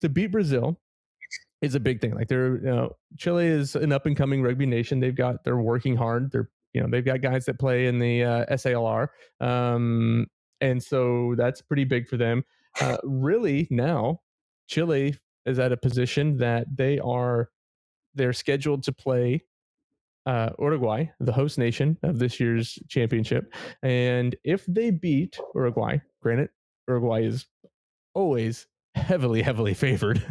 [0.00, 0.78] to beat Brazil
[1.62, 2.14] is a big thing.
[2.14, 5.00] Like, they're, you know, Chile is an up and coming rugby nation.
[5.00, 6.30] They've got, they're working hard.
[6.30, 9.08] They're, you know, they've got guys that play in the uh, SLAR.
[9.40, 10.26] Um,
[10.60, 12.44] and so that's pretty big for them.
[12.80, 14.20] Uh, really, now
[14.66, 15.16] Chile
[15.46, 17.48] is at a position that they are
[18.14, 19.42] they're scheduled to play
[20.26, 26.48] uh, Uruguay, the host nation of this year's championship, and if they beat Uruguay, granted
[26.88, 27.46] Uruguay is
[28.14, 30.22] always heavily heavily favored,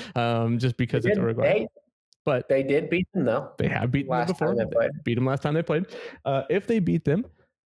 [0.16, 1.68] um, just because it's Uruguay, They,
[2.24, 3.50] but they did beat them though.
[3.58, 4.48] they have beaten them Last before.
[4.48, 4.90] time they played.
[5.04, 5.86] beat them last time they played.
[6.24, 7.24] Uh, if they beat them,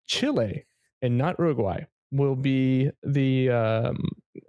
[0.07, 0.65] Chile
[1.03, 4.03] and not Uruguay will be the um,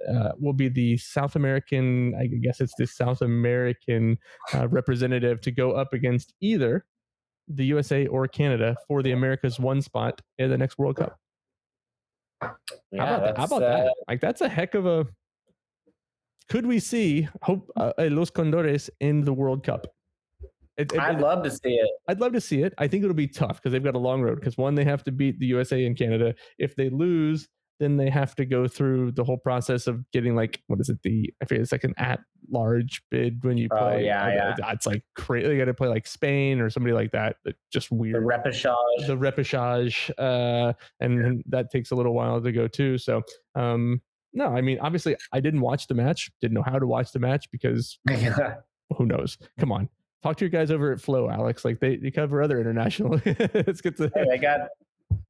[0.10, 2.16] uh, will be the South American.
[2.18, 4.18] I guess it's the South American
[4.54, 6.86] uh, representative to go up against either
[7.50, 11.18] the USA or Canada for the America's one spot in the next World Cup.
[12.92, 13.38] Yeah, how about that?
[13.38, 13.94] How about uh, that?
[14.08, 15.06] Like that's a heck of a.
[16.50, 19.88] Could we see hope uh, a Los Condores in the World Cup?
[20.78, 21.90] It- it- I'd it- love to see it.
[22.08, 22.74] I'd love to see it.
[22.78, 24.40] I think it'll be tough because they've got a long road.
[24.40, 26.34] Because one, they have to beat the USA and Canada.
[26.58, 27.48] If they lose,
[27.80, 31.02] then they have to go through the whole process of getting like what is it?
[31.04, 32.20] The I forget it's like an at
[32.52, 34.06] large bid when you Oh, play.
[34.06, 34.72] yeah, I- yeah.
[34.72, 35.48] It's like crazy.
[35.48, 37.38] They got to play like Spain or somebody like that.
[37.72, 38.16] Just weird.
[38.24, 39.08] The repechage.
[39.08, 42.98] The repechage, uh, and and that takes a little while to go too.
[42.98, 43.22] So,
[43.56, 44.02] um,
[44.34, 46.30] no, I mean, obviously, I didn't watch the match.
[46.42, 47.98] Didn't know how to watch the match because
[48.98, 49.38] who knows?
[49.60, 49.90] Come on.
[50.24, 51.64] talk to your guys over at Flo, Alex.
[51.66, 53.20] Like they, they cover other international.
[53.26, 54.12] it's good to.
[54.14, 54.62] Hey, they got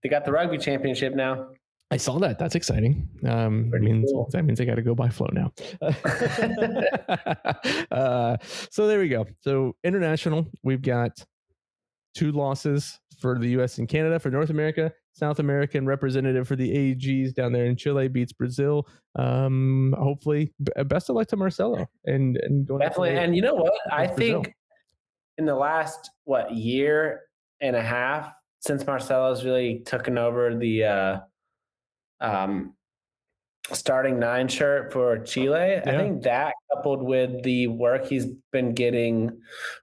[0.04, 1.50] they got the rugby championship now.
[1.92, 2.38] I saw that.
[2.38, 3.10] That's exciting.
[3.26, 4.30] Um, means cool.
[4.32, 5.52] that means I got to go buy Flo now.
[7.92, 8.38] uh,
[8.70, 9.26] so there we go.
[9.42, 11.26] So international, we've got
[12.14, 13.80] two losses for the U.S.
[13.80, 14.94] and Canada for North America.
[15.14, 18.88] South American representative for the AGs down there in Chile beats Brazil.
[19.18, 20.54] Um, hopefully,
[20.86, 23.18] best of luck to Marcelo and and going definitely.
[23.18, 23.74] And you know what?
[23.92, 24.44] I Brazil.
[24.44, 24.56] think
[25.38, 27.22] in the last what year
[27.62, 31.20] and a half since Marcelo's really taken over the uh,
[32.22, 32.74] um,
[33.72, 35.82] starting nine shirt for Chile.
[35.84, 35.84] Yeah.
[35.86, 39.42] I think that coupled with the work he's been getting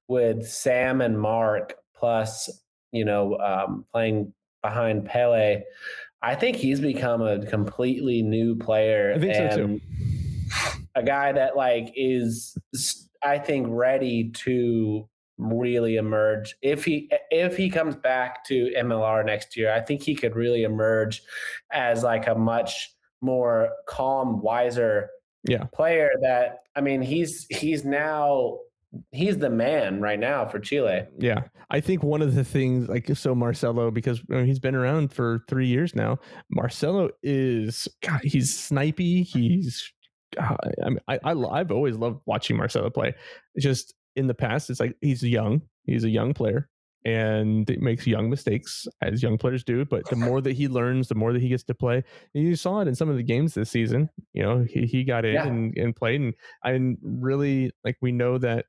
[0.08, 2.50] with Sam and Mark, plus
[2.92, 5.62] you know um, playing behind Pele,
[6.22, 9.12] I think he's become a completely new player.
[9.14, 9.80] I think so too.
[10.94, 12.56] A guy that like is,
[13.22, 19.56] I think, ready to really emerge if he if he comes back to MLR next
[19.56, 19.72] year.
[19.72, 21.22] I think he could really emerge
[21.72, 25.10] as like a much more calm, wiser
[25.44, 26.10] yeah player.
[26.22, 28.58] That I mean, he's he's now
[29.12, 31.04] he's the man right now for Chile.
[31.18, 31.42] Yeah.
[31.70, 35.12] I think one of the things like so Marcelo because you know, he's been around
[35.12, 36.18] for 3 years now.
[36.50, 39.92] Marcelo is God, he's snipey, he's
[40.38, 43.14] uh, I mean I, I I've always loved watching Marcelo play.
[43.54, 45.62] It's just in the past, it's like he's young.
[45.84, 46.68] He's a young player
[47.06, 49.84] and it makes young mistakes as young players do.
[49.84, 52.02] But the more that he learns, the more that he gets to play.
[52.34, 54.10] And you saw it in some of the games this season.
[54.32, 55.46] You know, he, he got in yeah.
[55.46, 56.20] and, and played.
[56.20, 58.66] And I really like we know that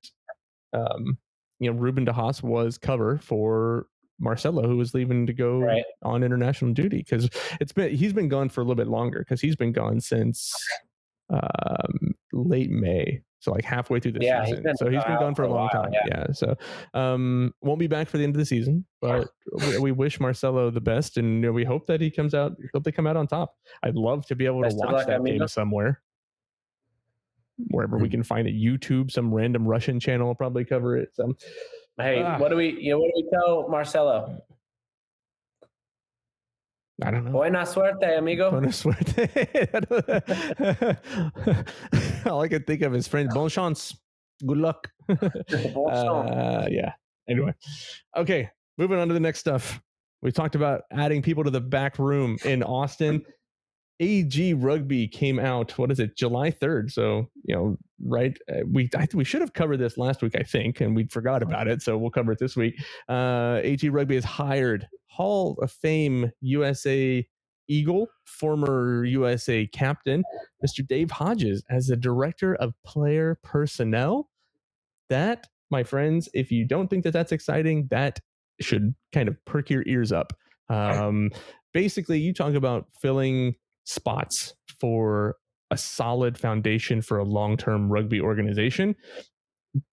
[0.72, 1.18] um,
[1.60, 3.88] you know, Ruben DeHaas was cover for
[4.20, 5.84] Marcelo, who was leaving to go right.
[6.04, 7.30] on international duty because
[7.60, 10.54] it's been he's been gone for a little bit longer because he's been gone since
[11.32, 14.64] um, late May so like halfway through the yeah, season.
[14.68, 15.94] He's so he's been gone for a, long while, time.
[15.94, 16.08] Yeah.
[16.08, 16.26] yeah.
[16.34, 16.56] So
[16.94, 20.72] um, won't be back for the end of the season, but we, we, wish Marcelo
[20.72, 22.54] the best, and you know, we hope that he comes out.
[22.74, 23.56] Hope they come out on top.
[23.84, 26.02] I'd love to be able best to watch that game somewhere,
[27.70, 28.04] wherever mm-hmm.
[28.04, 28.14] we hmm.
[28.14, 28.56] can find it.
[28.56, 31.10] YouTube, some random Russian channel will probably cover it.
[31.16, 31.38] Some.
[32.00, 32.40] hey, ah.
[32.40, 32.80] what do we?
[32.80, 34.42] You know, what do we tell Marcelo?
[37.04, 37.32] I don't know.
[37.32, 38.50] Buena suerte, amigo.
[38.50, 39.30] Buena suerte.
[42.26, 43.30] All I can think of is friend.
[43.34, 43.96] Bon chance.
[44.46, 44.90] Good luck.
[45.10, 46.94] uh, yeah.
[47.30, 47.54] Anyway.
[48.16, 48.50] Okay.
[48.78, 49.80] Moving on to the next stuff.
[50.22, 53.24] We talked about adding people to the back room in Austin.
[54.00, 55.78] AG Rugby came out.
[55.78, 56.16] What is it?
[56.16, 56.92] July third.
[56.92, 58.38] So you know, right?
[58.52, 61.42] Uh, we I, we should have covered this last week, I think, and we forgot
[61.42, 61.82] about it.
[61.82, 62.76] So we'll cover it this week.
[63.10, 67.28] Uh, AG Rugby has hired Hall of Fame USA
[67.68, 70.24] Eagle, former USA captain,
[70.64, 70.88] Mr.
[70.88, 74.30] Dave Hodges, as the director of player personnel.
[75.10, 78.20] That, my friends, if you don't think that that's exciting, that
[78.62, 80.34] should kind of perk your ears up.
[80.70, 81.32] Um,
[81.74, 85.36] basically, you talk about filling spots for
[85.72, 88.96] a solid foundation for a long term rugby organization.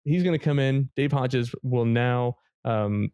[0.03, 0.89] He's going to come in.
[0.97, 3.11] Dave Hodges will now um,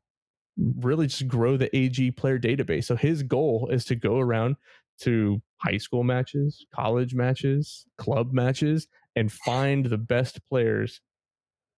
[0.79, 2.85] really just grow the AG player database.
[2.85, 4.55] So his goal is to go around
[5.01, 11.01] to high school matches, college matches, club matches, and find the best players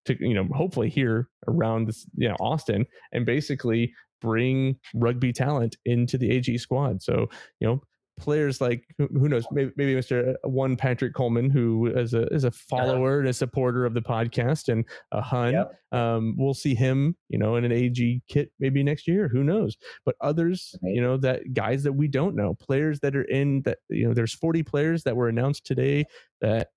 [0.06, 5.78] to you know hopefully here around this you know Austin and basically bring rugby talent
[5.86, 7.02] into the AG squad.
[7.02, 7.28] So
[7.60, 7.82] you know
[8.22, 10.36] players like who knows maybe, maybe Mr.
[10.36, 14.02] Uh, one Patrick Coleman who is a is a follower and a supporter of the
[14.02, 15.74] podcast and a hun yep.
[15.92, 19.76] um, we'll see him you know in an AG kit maybe next year who knows
[20.06, 20.94] but others right.
[20.94, 24.14] you know that guys that we don't know players that are in that you know
[24.14, 26.06] there's 40 players that were announced today
[26.40, 26.70] that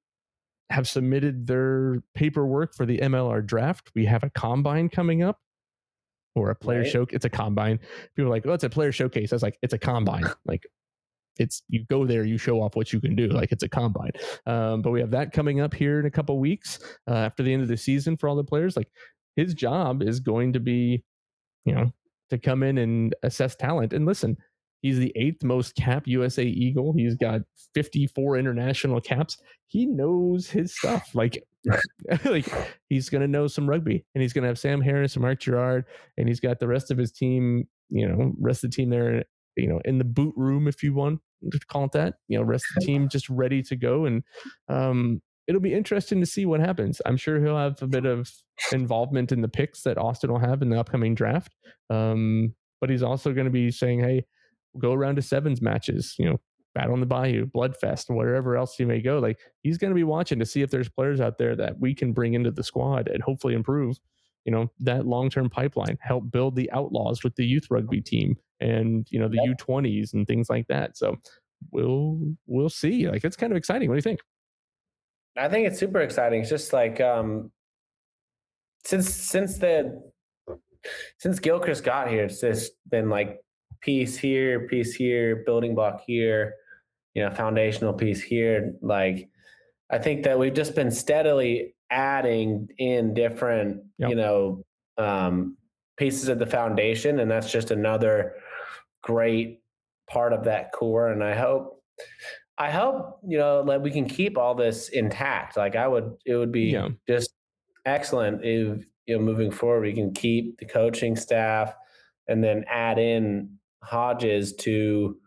[0.70, 5.38] have submitted their paperwork for the MLR draft we have a combine coming up
[6.34, 6.90] or a player right.
[6.90, 7.78] show it's a combine
[8.16, 10.66] people are like oh it's a player showcase i was like it's a combine like
[11.38, 14.12] it's you go there, you show off what you can do, like it's a combine.
[14.46, 17.52] Um, but we have that coming up here in a couple weeks uh, after the
[17.52, 18.76] end of the season for all the players.
[18.76, 18.88] Like
[19.36, 21.02] his job is going to be,
[21.64, 21.92] you know,
[22.30, 23.92] to come in and assess talent.
[23.92, 24.36] And listen,
[24.82, 26.92] he's the eighth most cap USA Eagle.
[26.96, 27.42] He's got
[27.74, 29.38] 54 international caps.
[29.66, 31.14] He knows his stuff.
[31.14, 31.42] Like,
[32.24, 32.46] like
[32.90, 35.86] he's gonna know some rugby, and he's gonna have Sam Harris and Mark Gerrard,
[36.18, 37.66] and he's got the rest of his team.
[37.90, 39.24] You know, rest of the team there
[39.56, 42.44] you know in the boot room if you want to call it that you know
[42.44, 44.22] rest of the team just ready to go and
[44.68, 47.02] um it'll be interesting to see what happens.
[47.04, 48.30] I'm sure he'll have a bit of
[48.72, 51.54] involvement in the picks that austin will have in the upcoming draft
[51.90, 54.24] um but he's also going to be saying hey
[54.78, 56.40] go around to sevens matches you know
[56.74, 59.18] battle on the bayou bloodfest wherever else you may go.
[59.18, 61.94] Like he's going to be watching to see if there's players out there that we
[61.94, 63.98] can bring into the squad and hopefully improve
[64.44, 68.36] you know that long term pipeline, help build the Outlaws with the youth rugby team
[68.60, 69.58] and you know the yep.
[69.58, 70.96] U20s and things like that.
[70.96, 71.16] So
[71.72, 73.08] we'll we'll see.
[73.08, 73.88] Like it's kind of exciting.
[73.88, 74.20] What do you think?
[75.36, 76.40] I think it's super exciting.
[76.40, 77.50] It's just like um
[78.84, 80.02] since since the
[81.18, 83.40] since Gilgronis got here, it's just been like
[83.80, 86.54] piece here, piece here, building block here,
[87.14, 88.74] you know, foundational piece here.
[88.82, 89.28] Like
[89.90, 94.10] I think that we've just been steadily adding in different, yep.
[94.10, 94.64] you know,
[94.98, 95.56] um,
[95.96, 98.34] pieces of the foundation, and that's just another
[99.02, 99.60] great
[100.10, 101.08] part of that core.
[101.08, 101.82] And I hope,
[102.58, 105.56] I hope you know that we can keep all this intact.
[105.56, 106.88] Like I would, it would be yeah.
[107.08, 107.30] just
[107.86, 111.74] excellent if you know moving forward we can keep the coaching staff
[112.28, 115.18] and then add in Hodges to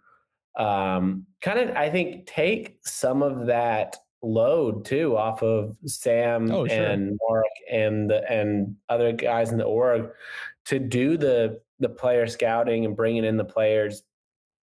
[0.57, 6.67] um, kind of I think take some of that load too off of Sam oh,
[6.67, 6.77] sure.
[6.77, 10.09] and Mark and the, and other guys in the org
[10.65, 14.03] to do the the player scouting and bringing in the players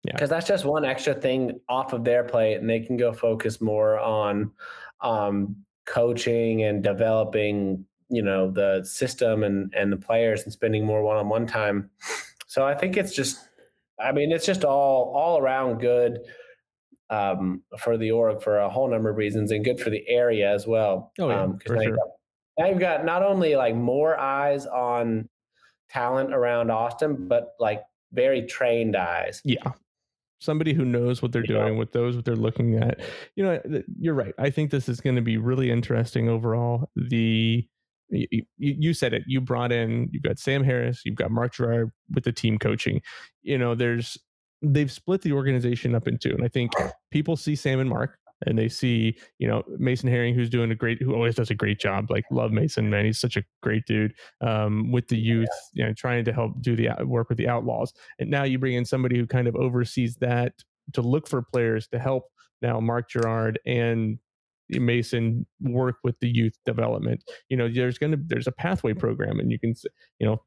[0.03, 0.27] because yeah.
[0.27, 3.99] that's just one extra thing off of their plate and they can go focus more
[3.99, 4.51] on
[5.01, 11.03] um, coaching and developing you know the system and and the players and spending more
[11.03, 11.89] one-on-one time
[12.47, 13.49] so i think it's just
[13.99, 16.19] i mean it's just all all around good
[17.09, 20.51] um, for the org for a whole number of reasons and good for the area
[20.53, 21.89] as well oh yeah um, for now, sure.
[21.89, 21.99] you've
[22.57, 25.27] now you've got not only like more eyes on
[25.89, 27.81] talent around austin but like
[28.13, 29.71] very trained eyes yeah
[30.39, 32.99] somebody who knows what they're doing with those what they're looking at
[33.35, 33.59] you know
[33.99, 37.67] you're right i think this is going to be really interesting overall the
[38.09, 39.23] you, you, said it.
[39.27, 43.01] You brought in, you've got Sam Harris, you've got Mark Gerrard with the team coaching.
[43.43, 44.17] You know, there's
[44.61, 46.71] they've split the organization up into, and I think
[47.11, 50.75] people see Sam and Mark, and they see you know Mason Herring, who's doing a
[50.75, 52.09] great, who always does a great job.
[52.09, 55.93] Like love Mason, man, he's such a great dude um, with the youth, you know,
[55.93, 57.93] trying to help do the work with the Outlaws.
[58.19, 60.53] And now you bring in somebody who kind of oversees that
[60.93, 62.25] to look for players to help
[62.61, 64.19] now Mark Gerrard and
[64.69, 67.23] Mason work with the youth development.
[67.49, 69.73] You know, there's going to there's a pathway program, and you can
[70.19, 70.41] you know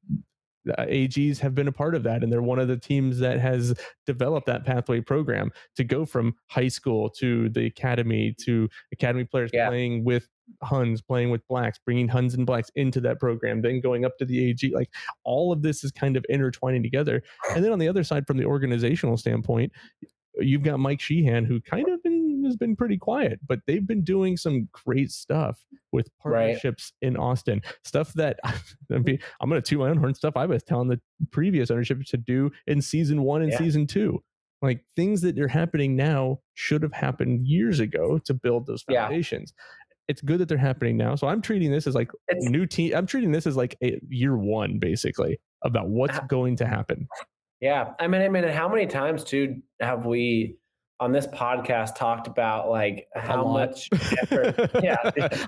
[0.69, 3.41] Uh, AGs have been a part of that, and they're one of the teams that
[3.41, 3.75] has
[4.07, 9.51] developed that pathway program to go from high school to the academy to academy players
[9.53, 9.69] yeah.
[9.69, 10.29] playing with
[10.63, 14.25] Huns, playing with blacks, bringing Huns and blacks into that program, then going up to
[14.25, 14.73] the AG.
[14.75, 14.91] Like
[15.25, 17.23] all of this is kind of intertwining together.
[17.55, 19.73] And then on the other side, from the organizational standpoint,
[20.39, 22.01] you've got Mike Sheehan, who kind of
[22.45, 27.09] has been pretty quiet, but they've been doing some great stuff with partnerships right.
[27.09, 27.63] in Austin.
[27.85, 29.19] Stuff that I'm going
[29.51, 30.15] to toot my own horn.
[30.15, 31.01] Stuff I was telling the
[31.31, 33.59] previous ownership to do in season one and yeah.
[33.59, 34.23] season two.
[34.61, 39.53] Like things that are happening now should have happened years ago to build those foundations.
[39.57, 39.63] Yeah.
[40.09, 41.15] It's good that they're happening now.
[41.17, 42.95] So I'm treating this as like it's, new team.
[42.95, 47.09] I'm treating this as like a year one, basically, about what's uh going to happen.
[47.61, 50.57] Yeah, I mean, I mean, how many times too have we
[51.01, 53.89] on this podcast talked about like how much
[54.23, 54.71] effort.
[54.83, 54.97] yeah,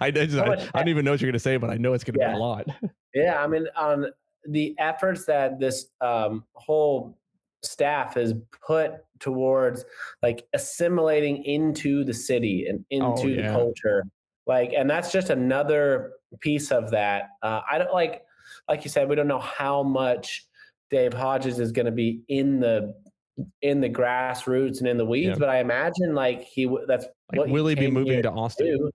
[0.00, 1.76] I, I, just, I, I, don't even know what you're going to say, but I
[1.76, 2.32] know it's going to yeah.
[2.32, 2.66] be a lot.
[3.14, 4.06] yeah, I mean, on
[4.48, 7.18] the efforts that this um, whole
[7.62, 8.34] staff has
[8.66, 9.84] put towards
[10.22, 13.46] like assimilating into the city and into oh, yeah.
[13.46, 14.04] the culture,
[14.46, 17.28] like, and that's just another piece of that.
[17.42, 18.22] Uh, I don't like,
[18.68, 20.46] like you said, we don't know how much
[20.90, 22.94] Dave Hodges is going to be in the
[23.62, 25.38] in the grassroots and in the weeds, yeah.
[25.38, 28.66] but I imagine like he that's like, what will he, be moving to Austin?
[28.66, 28.90] To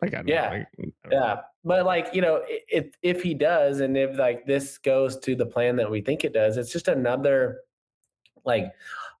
[0.00, 1.36] like, I yeah, like, yeah.
[1.64, 5.46] But like you know, if if he does, and if like this goes to the
[5.46, 7.60] plan that we think it does, it's just another
[8.44, 8.72] like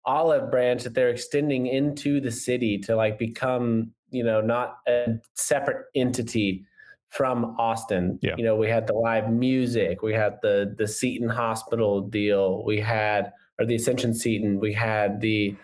[0.04, 5.06] olive branch that they're extending into the city to like become you know not a
[5.34, 6.64] separate entity
[7.12, 8.18] from Austin.
[8.22, 8.34] Yeah.
[8.38, 12.80] You know, we had the live music, we had the the Seton Hospital deal, we
[12.80, 14.60] had or the Ascension Seton.
[14.60, 15.56] We had the,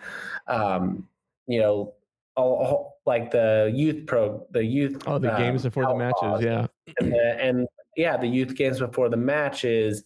[0.47, 1.07] um,
[1.47, 1.93] you know,
[2.35, 5.03] all, all, like the youth pro, the youth.
[5.05, 6.67] Oh, the um, games before the matches, yeah,
[6.99, 10.03] and, the, and, yeah, the youth games before the matches,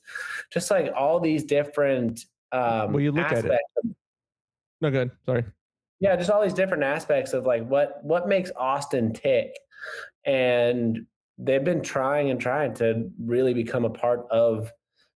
[0.51, 2.26] just like all these different.
[2.51, 3.59] Um, well, you look at it.
[4.82, 5.11] No, good.
[5.26, 5.45] Sorry.
[5.99, 9.53] Yeah, just all these different aspects of like what what makes Austin tick,
[10.26, 11.05] and
[11.38, 14.72] they've been trying and trying to really become a part of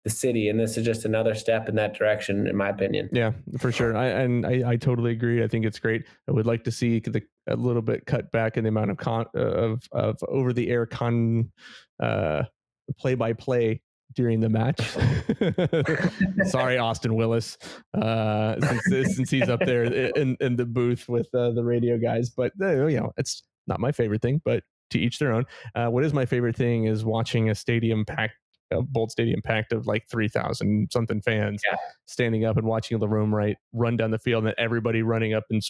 [0.05, 3.09] the city and this is just another step in that direction in my opinion.
[3.11, 3.97] Yeah for sure.
[3.97, 5.43] I, and I, I totally agree.
[5.43, 6.05] I think it's great.
[6.29, 8.99] I would like to see the, a little bit cut back in the amount of
[8.99, 11.51] con of of over the air con
[12.03, 12.43] uh
[12.99, 13.81] play by play
[14.15, 14.79] during the match.
[16.51, 17.57] Sorry austin willis
[17.99, 22.29] uh since since he's up there in in the booth with uh, the radio guys.
[22.29, 25.47] But uh, you know it's not my favorite thing but to each their own.
[25.75, 28.35] Uh, what is my favorite thing is watching a stadium packed
[28.75, 31.77] a Bolt Stadium packed of like three thousand something fans, Yeah.
[32.07, 35.45] standing up and watching Larome right run down the field, and then everybody running up
[35.51, 35.63] and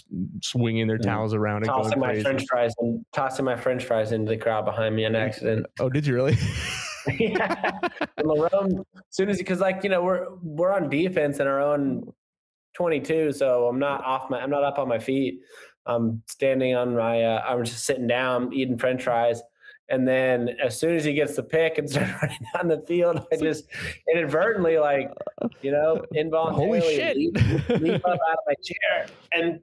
[0.42, 1.04] swinging their Mhm.
[1.04, 2.22] towels around and tossing going my crazy.
[2.22, 5.66] French fries and tossing my French fries into the crowd behind me on accident.
[5.78, 6.36] Oh, did you really?
[7.18, 7.70] yeah.
[8.16, 11.60] And Larone, as soon as because like you know we're we're on defense in our
[11.60, 12.12] own
[12.76, 15.40] 22, so I'm not off my I'm not up on my feet.
[15.86, 19.42] I'm standing on my uh, I'm just sitting down eating French fries.
[19.90, 23.26] And then as soon as he gets the pick and starts running down the field,
[23.32, 23.64] I just
[24.12, 25.10] inadvertently like,
[25.62, 27.16] you know, involuntarily Holy shit!
[27.16, 29.60] leap, leap up out of my chair and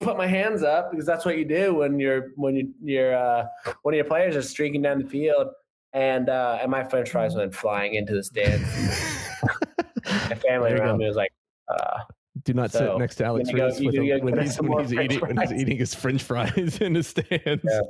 [0.00, 3.46] put my hands up because that's what you do when you're when you you're uh,
[3.82, 5.48] one of your players is streaking down the field
[5.92, 8.64] and uh, and my French fries went flying into the stands.
[10.06, 10.96] My family around go.
[10.98, 11.32] me was like,
[11.68, 12.00] uh,
[12.44, 14.78] Do not sit next to Alex gonna go- with gonna a- go when he's, when
[14.82, 17.32] he's eating when he's eating his French fries in the stands.
[17.64, 17.80] Yeah.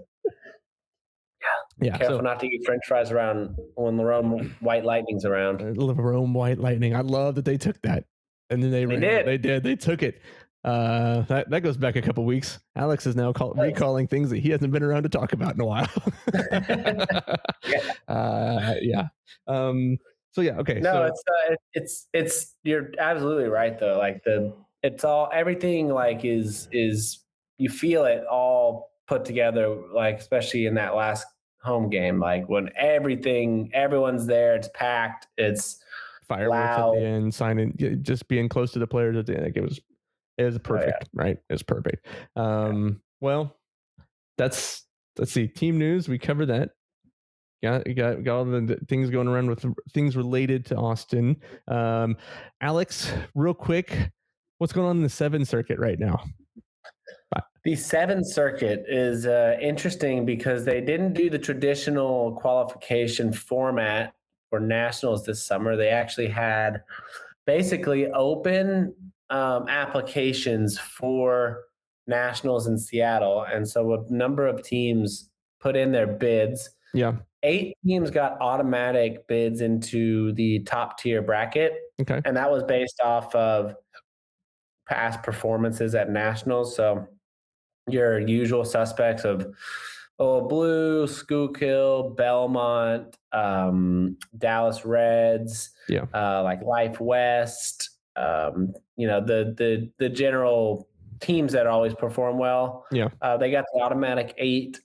[1.81, 5.61] Yeah, careful so not to eat French fries around when Larone White Lightning's around.
[5.61, 6.95] uh, Rome White Lightning.
[6.95, 8.05] I love that they took that,
[8.51, 9.27] and then they They did.
[9.27, 9.63] They did.
[9.65, 10.21] They took it.
[10.65, 12.59] Uh, that that goes back a couple weeks.
[12.75, 15.61] Alex is now call, recalling things that he hasn't been around to talk about in
[15.61, 15.91] a while.
[18.09, 19.09] uh, yeah.
[19.47, 19.99] Um.
[20.33, 20.57] So yeah.
[20.59, 20.81] Okay.
[20.81, 23.99] No, so, it's uh, it's it's you're absolutely right though.
[23.99, 27.21] Like the it's all everything like is is
[27.59, 29.77] you feel it all put together.
[29.93, 31.27] Like especially in that last
[31.65, 35.27] home game, like when everything everyone's there, it's packed.
[35.39, 35.83] It's
[36.29, 39.45] fireworks at the end, signing, just being close to the players at the end.
[39.45, 39.81] Like it was,
[40.39, 40.69] it was Oh, yeah.
[40.69, 41.37] perfect, right?
[41.49, 42.07] It was perfect.
[42.37, 43.57] Um, well,
[44.39, 44.85] that's
[45.19, 46.09] let's see, team news.
[46.09, 46.71] We covered that.
[47.63, 51.37] Got got got all the the things going around with things related to Austin.
[51.67, 52.17] Um,
[52.61, 54.11] Alex, real quick,
[54.59, 56.23] what's going on in the seven circuit right now?
[57.65, 64.15] The seventh circuit is uh, interesting because they didn't do the traditional qualification format
[64.51, 65.75] for nationals this summer.
[65.75, 66.83] They actually had
[67.47, 68.95] basically open
[69.31, 71.63] um, applications for
[72.07, 76.69] nationals in Seattle, and so a number of teams put in their bids.
[76.93, 77.15] Yeah.
[77.43, 82.21] Eight teams got automatic bids into the top tier bracket Okay.
[82.25, 83.75] and that was based off of
[84.89, 86.75] past performances at nationals.
[86.75, 87.07] So
[87.89, 89.55] your usual suspects of
[90.19, 96.05] oh Blue, Schuylkill, Belmont, um, Dallas Reds, Yeah.
[96.15, 100.89] uh, like Life West, um, you know the the the general
[101.21, 102.87] teams that always perform well.
[102.93, 103.09] Yeah.
[103.23, 104.81] uh, they got the automatic eight,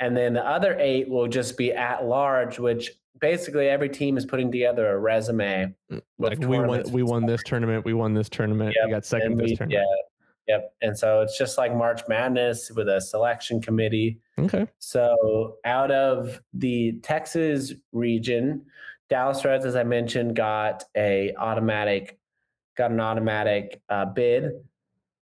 [0.00, 2.90] and then the other eight will just be at large, which
[3.20, 5.74] basically every team is putting together a resume.
[6.18, 7.84] Like we won, we won this tournament.
[7.84, 8.76] We won this tournament.
[8.84, 9.72] we got second this tournament.
[9.88, 10.02] Yeah.
[10.48, 10.74] Yep.
[10.80, 14.20] And so it's just like March Madness with a selection committee.
[14.38, 14.66] Okay.
[14.78, 18.64] So out of the Texas region,
[19.08, 22.18] Dallas Reds, as I mentioned, got a automatic,
[22.76, 24.52] got an automatic uh, bid.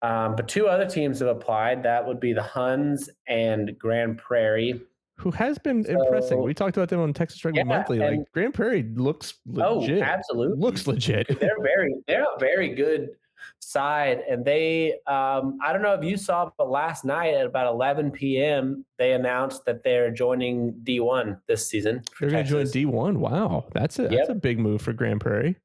[0.01, 1.83] Um, but two other teams have applied.
[1.83, 4.81] That would be the Huns and Grand Prairie.
[5.17, 6.41] Who has been impressing?
[6.43, 7.99] We talked about them on Texas Rugby Yeah, Monthly.
[7.99, 10.01] Like Grand Prairie looks legit.
[10.01, 10.59] Oh, absolutely.
[10.59, 11.27] looks legit.
[11.39, 13.11] they're very they're a very good
[13.59, 17.67] side and they um i don't know if you saw but last night at about
[17.73, 22.85] 11 p.m they announced that they're joining d1 this season They're going to join D
[22.85, 23.19] one.
[23.19, 25.55] Wow, that's a that's a big move for Grand Prairie.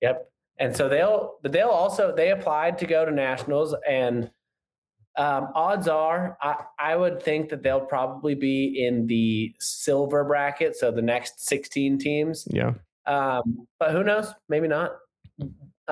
[0.00, 4.30] yep and so they'll but they'll also they applied to go to nationals and
[5.16, 10.74] um, odds are I, I would think that they'll probably be in the silver bracket
[10.76, 12.72] so the next 16 teams Yeah,
[13.06, 14.32] Um, but who knows?
[14.48, 14.96] Maybe not.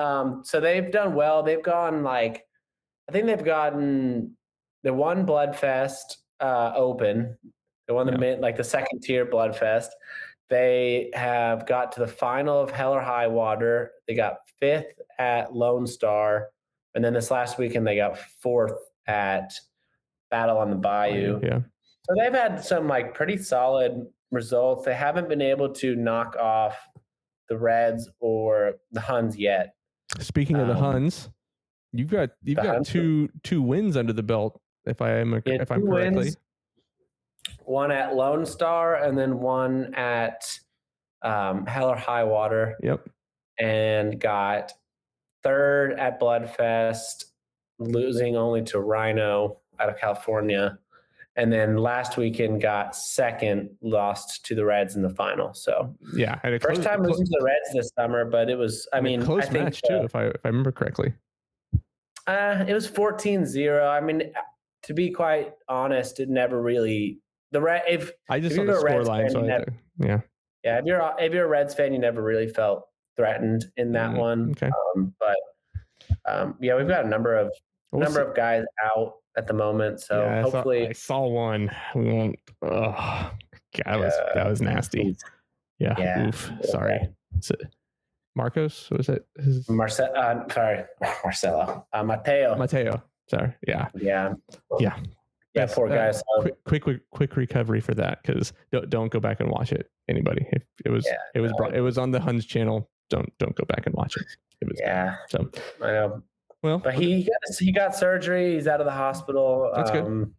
[0.01, 1.43] Um, so they've done well.
[1.43, 2.45] They've gone like,
[3.07, 4.35] I think they've gotten
[4.83, 7.37] the one Bloodfest uh, open,
[7.87, 8.35] the one Yeah.
[8.39, 9.89] like the second tier Bloodfest.
[10.49, 13.91] They have got to the final of Hell or High Water.
[14.07, 16.49] They got fifth at Lone Star,
[16.95, 18.77] and then this last weekend they got fourth
[19.07, 19.53] at
[20.29, 21.39] Battle on the Bayou.
[21.43, 21.59] yeah.
[22.07, 24.85] So they've had some like pretty solid results.
[24.85, 26.77] They haven't been able to knock off
[27.47, 29.75] the Reds or the Huns yet.
[30.19, 31.29] Speaking of the Um, Huns,
[31.93, 34.59] you've got you've got Huns- two two wins under the belt.
[34.85, 36.37] If I am Yeah, if I'm correctly, wins.
[37.63, 40.43] One at Lone Star and then one at
[41.21, 43.07] um, Hell or High Water, yep.
[43.59, 44.73] and got
[45.43, 47.25] third at Bloodfest,
[47.79, 50.77] losing only to Rhino out of California.
[51.37, 55.53] And then last weekend got second, lost to the Reds in the final.
[55.53, 58.87] So Yeah, and First close- time losing to the Reds this summer, but it was,
[58.91, 61.13] I mean, close I think match too, uh, if I if I remember correctly.
[62.27, 63.87] uh, it was 14 0.
[63.87, 64.33] I mean,
[64.83, 67.19] to be quite honest, it never really,
[67.51, 69.73] the Red, if, I just if saw the a Reds score line, fan, so never-
[69.99, 70.19] yeah,
[70.65, 74.11] Yeah, if you're if you're a Reds fan, you never really felt threatened in that
[74.11, 74.51] Mm, one.
[74.51, 74.69] okay.
[74.95, 75.37] Um, but
[76.25, 77.51] um, yeah, we've got a number of
[77.91, 78.29] We'll number see.
[78.29, 78.63] of guys
[78.95, 79.99] out at the moment.
[80.01, 81.71] So Yeah, I saw- hopefully, I saw, one.
[81.95, 82.39] We won't.
[82.61, 83.31] Oh,
[83.75, 85.15] God, that was that was nasty.
[85.79, 85.95] Yeah.
[85.97, 86.27] Yeah.
[86.27, 86.51] Oof.
[86.63, 87.09] Sorry.
[87.49, 87.61] It
[88.35, 88.89] Marcos?
[88.91, 90.83] Was it his uh, sorry,
[91.23, 92.55] Marcelo, uh, Mateo.
[92.55, 93.03] Mateo?
[93.29, 93.53] Sorry.
[93.67, 93.87] Yeah.
[93.95, 94.33] yeah,
[94.79, 94.95] Yeah.
[94.95, 94.95] yeah,
[95.53, 99.39] Yes, poor uh, quick, quick, quick, quick recovery for that because don't, don't go back
[99.41, 99.89] and watch it.
[100.09, 101.65] Anybody, if it was, Yeah, it was, no.
[101.67, 102.89] it was on the Huns channel.
[103.09, 104.25] Don't, don't go back and watch it.
[104.61, 105.49] It was yeah, so
[105.81, 106.23] I know.
[106.63, 106.79] Well.
[106.79, 108.55] But he got, he got surgery.
[108.55, 109.71] He's out of the hospital.
[109.75, 110.03] That's good.
[110.05, 110.33] um,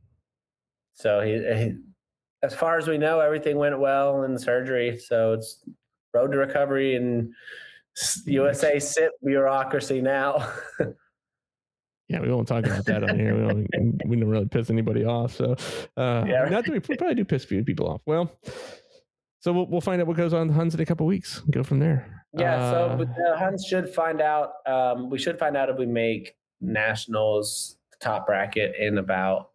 [0.94, 1.74] So he, he,
[2.42, 4.98] as far as we know, everything went well in the surgery.
[4.98, 5.62] So it's
[6.14, 7.32] road to recovery and
[8.26, 10.52] USA sit bureaucracy now.
[12.08, 13.34] Yeah, we won't talk about that on here.
[13.34, 15.34] We don't, we don't really piss anybody off.
[15.34, 15.52] So,
[15.96, 16.44] uh, Yeah.
[16.50, 18.02] not that we, we probably do piss a few people off.
[18.04, 18.38] Well,
[19.40, 21.40] so we'll, we'll find out what goes on in the Huns in a couple weeks.
[21.40, 22.21] and Go from there.
[22.34, 22.70] Yeah.
[22.70, 24.54] So Uh, but the Huns should find out.
[24.66, 29.50] Um, we should find out if we make nationals top bracket in about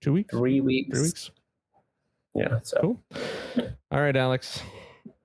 [0.00, 0.96] two weeks, three weeks.
[0.96, 1.30] three weeks.
[2.34, 2.60] Yeah.
[2.62, 3.02] So Cool.
[3.90, 4.62] All right, Alex.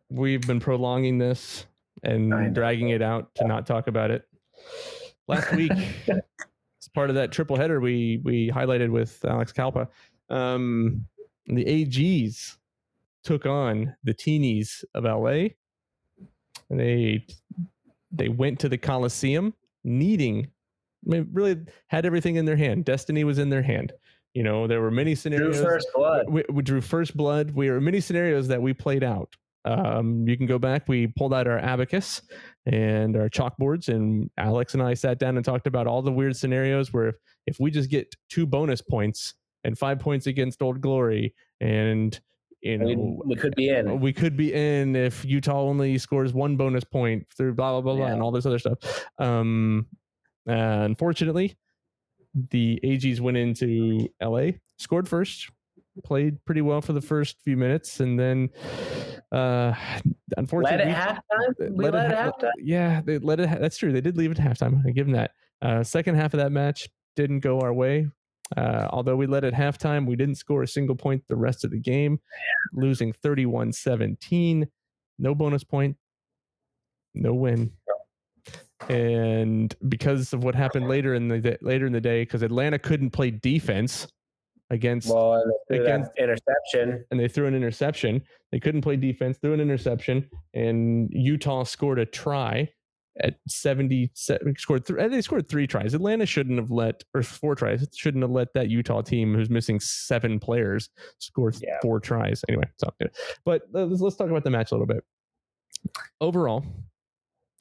[0.09, 1.65] We've been prolonging this
[2.03, 4.27] and dragging it out to not talk about it.
[5.27, 5.71] Last week,
[6.07, 9.87] as part of that triple header we we highlighted with Alex Kalpa,
[10.29, 11.05] um,
[11.47, 12.57] the AGs
[13.23, 15.49] took on the teenies of LA.
[16.71, 17.27] And they
[18.11, 19.53] they went to the Coliseum
[19.83, 20.47] needing
[21.05, 21.57] I mean, really
[21.87, 22.85] had everything in their hand.
[22.85, 23.93] Destiny was in their hand.
[24.33, 25.57] You know, there were many scenarios.
[25.57, 26.29] drew first blood.
[26.29, 27.51] we, we drew first blood.
[27.51, 29.35] We were many scenarios that we played out.
[29.65, 30.87] Um, you can go back.
[30.87, 32.21] We pulled out our abacus
[32.65, 36.35] and our chalkboards, and Alex and I sat down and talked about all the weird
[36.35, 37.15] scenarios where if,
[37.47, 42.19] if we just get two bonus points and five points against Old Glory, and
[42.61, 43.99] you We, know we could be in.
[43.99, 47.95] we could be in if Utah only scores one bonus point through blah blah blah
[47.95, 48.13] blah Yeah.
[48.13, 48.77] and all this other stuff.
[49.17, 49.87] Um,
[50.47, 50.53] uh,
[50.85, 51.55] unfortunately,
[52.49, 55.49] the AGs went into LA, scored first,
[56.03, 58.49] played pretty well for the first few minutes, and then
[59.31, 59.73] uh,
[60.37, 61.69] unfortunately, at halftime.
[61.71, 62.51] We let led it halftime.
[62.59, 63.49] yeah, they let it.
[63.49, 63.91] ha- That's true.
[63.91, 64.85] They did leave it at halftime.
[64.85, 65.31] I give them that.
[65.61, 68.07] Uh, second half of that match didn't go our way.
[68.57, 71.71] Uh, although we led at halftime, we didn't score a single point the rest of
[71.71, 72.19] the game,
[72.73, 74.67] losing 31 17.
[75.19, 75.95] No bonus point,
[77.13, 77.71] no win.
[78.89, 82.79] And because of what happened later in the da- later in the day, because Atlanta
[82.79, 84.07] couldn't play defense
[84.71, 87.05] against Well, and they threw that Against- interception.
[87.11, 88.23] and they threw an interception.
[88.51, 92.69] They couldn't play defense, threw an interception, and Utah scored a try
[93.19, 95.93] at 70 scored th- they scored three tries.
[95.93, 97.85] Atlanta shouldn't have let or four tries.
[97.93, 100.89] Shouldn't have let that Utah team who's missing seven players
[101.19, 101.77] score Yeah.
[101.81, 102.43] four tries.
[102.47, 102.89] Anyway, so
[103.43, 105.03] but let's, let's talk about the match a little bit.
[106.21, 106.63] Overall,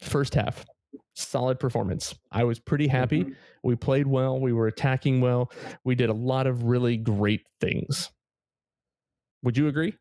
[0.02, 0.64] first half,
[1.14, 2.14] solid performance.
[2.30, 3.24] I was pretty happy.
[3.24, 3.34] Mhm.
[3.64, 4.38] We played well.
[4.40, 5.50] We were attacking well.
[5.84, 8.10] We did a lot of really great things.
[9.42, 9.94] Would you agree?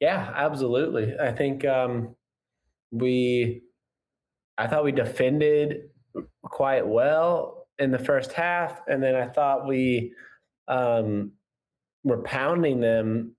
[0.00, 1.18] Yeah, absolutely.
[1.18, 2.16] I think um,
[2.90, 3.62] we,
[4.60, 5.88] I thought we defended
[6.42, 10.12] quite well in the first half, and then I thought we
[10.68, 11.32] um,
[12.04, 13.34] were pounding them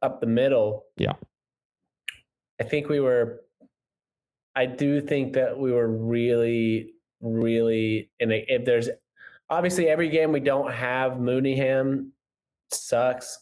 [0.00, 0.86] up the middle.
[0.96, 1.12] Yeah.
[2.58, 3.42] I think we were.
[4.56, 8.32] I do think that we were really, really And.
[8.32, 8.88] If there's
[9.50, 12.08] obviously every game we don't have Mooneyham
[12.70, 13.38] sucks,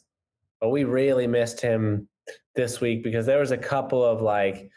[0.60, 2.08] but we really missed him
[2.56, 4.70] this week because there was a couple of like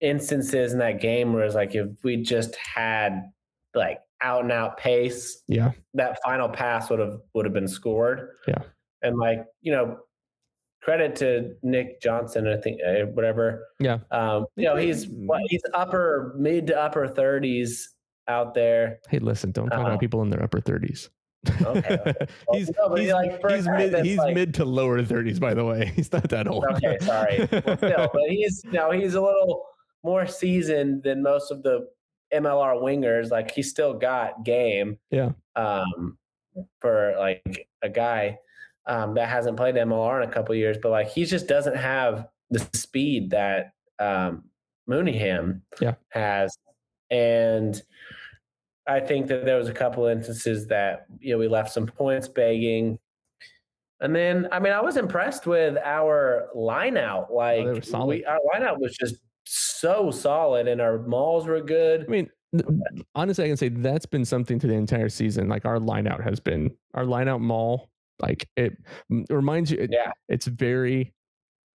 [0.00, 3.30] instances in that game where it's like if we just had
[3.74, 5.72] like out and out pace, Yeah.
[5.94, 8.30] that final pass would have would have been scored.
[8.48, 8.62] Yeah.
[9.02, 9.98] and like you know,
[10.82, 13.66] credit to Nick Johnson, I think uh, whatever.
[13.78, 13.98] Yeah.
[14.10, 17.94] um, you know he's what he's upper mid to upper thirties
[18.28, 19.00] out there.
[19.08, 21.08] Hey, listen, don't talk Uh, about people in their upper 30s.
[21.62, 22.14] Okay, okay.
[22.52, 25.86] he's no, he's, like, he's mid he's like- mid to lower 30s by the way.
[25.96, 26.64] He's not that old.
[26.74, 27.48] Okay, sorry.
[27.50, 29.64] Well, still, but he's no, he's a little
[30.02, 31.88] more seasoned than most of the
[32.32, 33.30] MLR wingers.
[33.30, 34.98] Like he still got game.
[35.10, 35.30] Yeah.
[35.56, 36.16] Um,
[36.80, 38.38] for like a guy
[38.86, 42.26] um, that hasn't played MLR in a couple years, but like he just doesn't have
[42.50, 44.44] the speed that um,
[44.88, 45.94] Mooneyham Yeah.
[46.08, 46.56] has,
[47.10, 47.80] and
[48.88, 52.26] I think that there was a couple instances that you know we left some points
[52.26, 52.98] begging.
[54.00, 57.30] And then, I mean, I was impressed with our line out.
[57.32, 58.06] Like, solid.
[58.06, 59.16] we, our line out was just
[59.52, 62.04] so solid, and our mauls were good.
[62.06, 62.30] I mean,
[63.14, 65.48] honestly, I can say that's been something to the entire season.
[65.48, 67.90] Like our line out has been our line out maul.
[68.20, 68.72] Like it
[69.30, 70.12] reminds you, it, Yeah.
[70.28, 71.14] it's very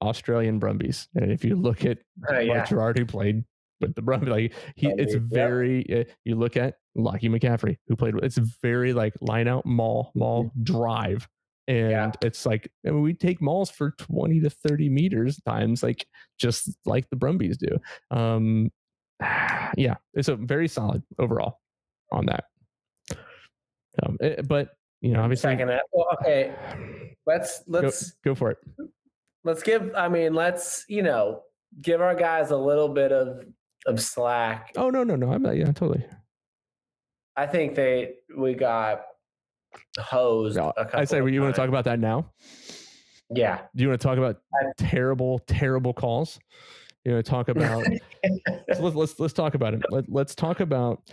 [0.02, 1.08] Australian Brumbies.
[1.16, 1.98] And if you look at
[2.30, 2.66] Uh, yeah.
[2.66, 3.44] Who played
[3.82, 5.20] with the Brumbies, like he, it's Brumbies, yeah.
[5.36, 6.00] very.
[6.02, 8.16] Uh, you look at Lachie McCaffrey, who played.
[8.24, 11.28] It's very like line out, mall maul, drive,
[11.68, 11.90] and.
[11.90, 12.12] Yeah.
[12.22, 16.06] it's like I mean, we take mauls for twenty to thirty meters times, like
[16.38, 17.78] just like the Brumbies do.
[18.12, 18.72] Um,
[19.78, 21.60] yeah, it's a very solid overall
[22.12, 22.46] on that.
[24.04, 24.70] Um, eh, but
[25.02, 25.56] you know, obviously.
[25.92, 26.54] Well, okay.
[27.26, 28.58] Let's let's go for it.
[29.44, 29.94] let's give.
[29.96, 31.42] I mean, let's you know
[31.82, 33.46] give our guys a little bit of
[33.86, 34.72] of slack.
[34.76, 35.32] Oh no, no, no.
[35.32, 35.56] I'm not.
[35.56, 36.06] Yeah, totally.
[37.36, 39.02] I think they we got
[40.00, 40.58] hosed.
[40.58, 42.32] No, I say, of you want to talk about that now?
[43.30, 43.62] Yeah.
[43.76, 46.40] Do you want to talk about I- terrible, terrible calls?
[47.04, 47.86] You want to talk about?
[48.74, 49.84] so let's let's let's talk about it.
[49.90, 51.04] Let, let's talk about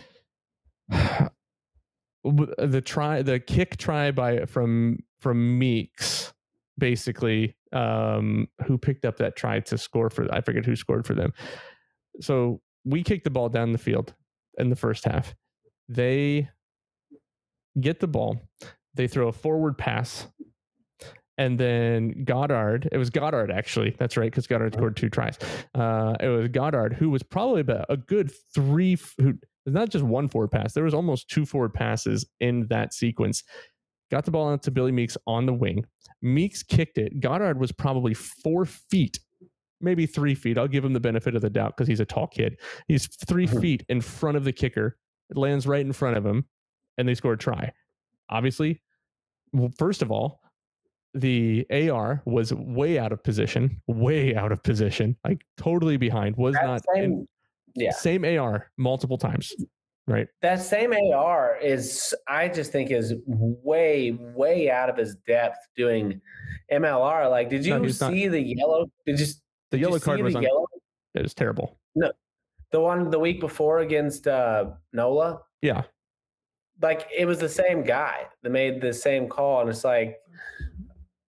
[0.89, 6.33] the try, the kick try by from from Meakes,
[6.77, 10.31] basically, um, who picked up that try to score for.
[10.33, 11.33] I forget who scored for them.
[12.21, 14.13] So we kicked the ball down the field
[14.57, 15.33] in the first half.
[15.89, 16.49] They
[17.79, 18.41] get the ball.
[18.95, 20.27] They throw a forward pass.
[21.39, 23.95] And then Goddard, it was Goddard actually.
[23.97, 25.37] That's right, because Goddard scored two tries.
[25.73, 28.97] Uh, it was Goddard who was probably about a good three.
[29.19, 29.33] Who
[29.65, 30.73] not just one forward pass.
[30.73, 33.43] There was almost two forward passes in that sequence.
[34.11, 35.85] Got the ball out to Billy Meakes on the wing.
[36.21, 37.19] Meeks kicked it.
[37.21, 39.17] Goddard was probably four feet,
[39.81, 40.57] maybe three feet.
[40.57, 42.59] I'll give him the benefit of the doubt because he's a tall kid.
[42.87, 43.61] He's 3 Mhm.
[43.61, 44.97] feet in front of the kicker.
[45.31, 46.45] It lands right in front of him,
[46.97, 47.71] and they score a try.
[48.29, 48.81] Obviously,
[49.51, 50.41] well, first of all,
[51.13, 56.35] the AR was way out of position, way out of position, like totally behind.
[56.37, 57.27] Was That not same, in-
[57.75, 57.91] yeah.
[57.91, 59.53] same AR multiple times,
[60.07, 60.27] right?
[60.41, 66.19] That same AR is, I just think, is way, way out of his depth doing
[66.71, 67.29] MLR.
[67.29, 68.87] Like, did No, you not- see the yellow?
[69.05, 69.25] Did you?
[69.25, 70.43] The did you yellow card see was the on.
[70.43, 70.65] yellow.
[71.13, 71.77] It was terrible.
[71.95, 72.11] No.
[72.71, 75.41] The one the week before against uh, Nola.
[75.61, 75.83] Yeah,
[76.83, 80.17] Like it was the same guy that made the same call, and it's like,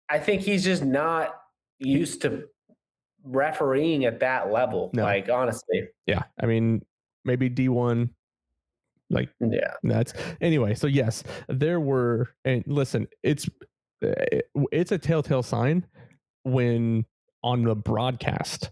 [0.08, 1.34] I think he's just not
[1.80, 2.44] used to
[3.24, 4.90] refereeing at that level.
[4.94, 5.02] No.
[5.02, 6.22] Like honestly, yeah.
[6.40, 6.82] I mean,
[7.24, 8.10] maybe D one.
[9.10, 10.74] Like yeah, That's anyway.
[10.74, 12.28] So yes, there were.
[12.44, 13.50] And listen, it's
[14.02, 14.40] eh,
[14.70, 15.84] it's a telltale sign
[16.44, 17.04] when
[17.42, 18.70] on the broadcast,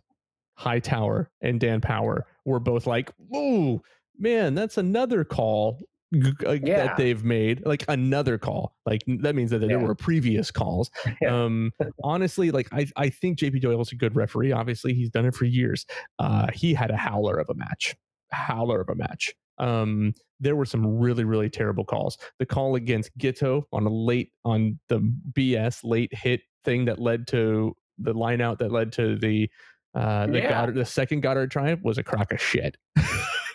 [0.54, 3.82] Hightower and Dan Power were both like, "Ooh,
[4.16, 5.80] man, that's another call."
[6.14, 6.86] Uh, Yeah.
[6.86, 8.74] that they've made like another call.
[8.86, 9.76] Like that means that there Yeah.
[9.82, 10.90] were previous calls.
[11.20, 11.44] Yeah.
[11.44, 11.70] um
[12.02, 14.52] honestly like i i think jp doyle's a good referee.
[14.52, 15.84] Obviously he's done it for years.
[16.18, 17.94] Uh he had a howler of a match.
[18.30, 19.34] Howler of a match.
[19.58, 22.16] Um there were some really really terrible calls.
[22.38, 25.00] The call against Giteau on a late on the
[25.32, 29.50] bs late hit thing that led to the line out that led to the
[29.94, 32.76] uh the goddard the second goddard triumph was a crock of shit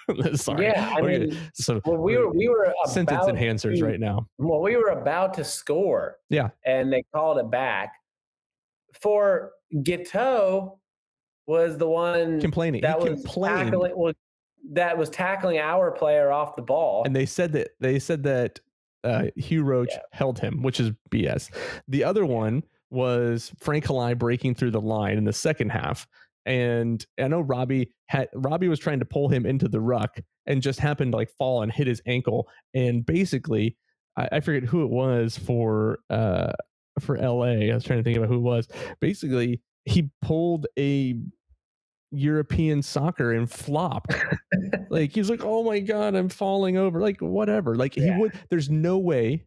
[0.36, 0.94] sorry yeah.
[0.98, 4.76] I mean, so well, we were we were sentence enhancers to- right now Well, we
[4.76, 6.18] were about to score.
[6.30, 6.50] Yeah.
[6.66, 7.94] And they called it back.
[9.02, 10.78] For Giteau
[11.48, 14.14] was the one complaining that he was complained tackling well,
[14.72, 17.04] that was tackling our player off the ball.
[17.06, 18.60] and they said that they said that
[19.04, 20.00] uh, Hugh Roach Yeah.
[20.14, 21.50] held him, which is BS.
[21.90, 26.08] The other one was Frank Halai breaking through the line in the second half,
[26.46, 30.62] and I know Robbie had Robbie was trying to pull him into the ruck and
[30.62, 33.78] just happened to like fall and hit his ankle, and basically
[34.18, 36.52] I, I forget who it was for uh
[37.00, 37.70] for LA.
[37.72, 38.68] I was trying to think about who it was.
[39.00, 41.16] Basically, he pulled a
[42.12, 44.14] European soccer and flopped
[44.92, 48.14] like he's like oh my god i'm falling over like whatever like Yeah.
[48.14, 49.44] he would there's no way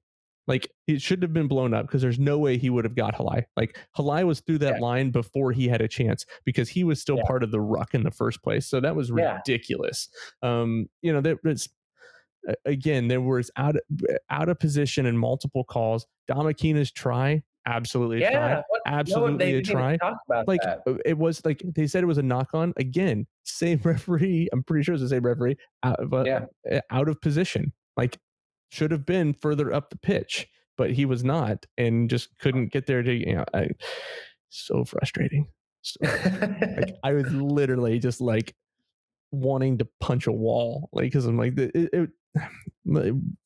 [0.47, 3.15] like it should have been blown up because there's no way he would have got
[3.15, 4.81] halai like halai was through that Yeah.
[4.81, 7.25] line before he had a chance because he was still Yeah.
[7.27, 9.37] part of the ruck in the first place so that was Yeah.
[9.37, 10.09] ridiculous
[10.43, 11.69] um you know that was
[12.65, 13.77] again there was out
[14.31, 18.63] out of position in multiple calls damakina's try absolutely a try yeah.
[18.69, 19.99] What, no, absolutely they a try
[20.47, 20.83] like that.
[20.87, 24.63] uh, it was like they said it was a knock on again same referee i'm
[24.63, 26.45] pretty sure it's the same referee out, but Yeah.
[26.71, 28.17] uh, out of position like
[28.69, 32.87] should have been further up the pitch but he was not and just couldn't get
[32.87, 33.71] there to you know I,
[34.49, 35.49] so frustrating
[35.83, 38.55] so, like i was literally just like
[39.33, 42.11] wanting to punch a wall like because i'm like it, it,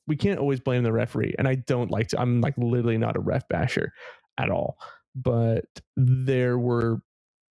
[0.06, 3.16] we can't always blame the referee and i don't like to i'm like literally not
[3.16, 3.92] a ref basher
[4.38, 4.76] at all
[5.14, 5.64] but
[5.96, 7.00] there were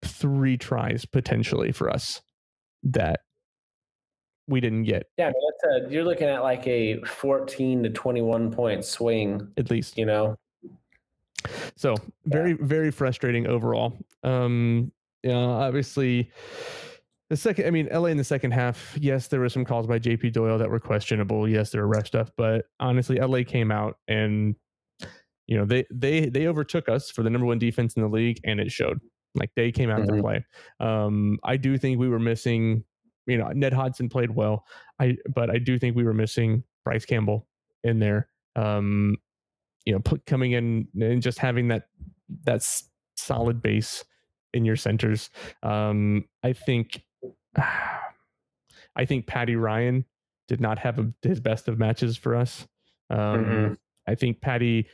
[0.03, 2.21] three tries potentially for us
[2.83, 3.21] that
[4.47, 7.89] we didn't get yeah, I mean, that's a, you're looking at like a 14 to
[7.89, 10.37] 21 point swing, at least you know.
[11.75, 13.97] So very, very frustrating overall.
[14.23, 14.91] Um,
[15.23, 16.31] yeah, obviously
[17.31, 19.99] the second, I mean, LA in the second half, yes, there were some calls by
[19.99, 21.47] JP Doyle that were questionable.
[21.47, 24.55] Yes, there were ref stuff, but honestly, LA came out and
[25.47, 28.41] you know they they they overtook us for the number one defense in the league,
[28.43, 28.99] and it showed.
[29.33, 30.17] Like they came out mm-hmm.
[30.17, 30.45] to play.
[30.81, 32.83] Um, I do think we were missing.
[33.27, 34.65] You know, Ned Hodson played well.
[34.99, 37.47] I but I do think we were missing Bryce Campbell
[37.83, 38.27] in there.
[38.55, 39.17] Um,
[39.85, 41.87] you know, put, coming in and just having that
[42.45, 42.65] that
[43.15, 44.03] solid base
[44.53, 45.29] in your centers.
[45.63, 47.01] Um, I think
[47.57, 50.05] I think Patty Ryan
[50.47, 52.67] did not have a, his best of matches for us.
[53.09, 53.73] Um, mm-hmm.
[54.07, 54.87] I think Patty,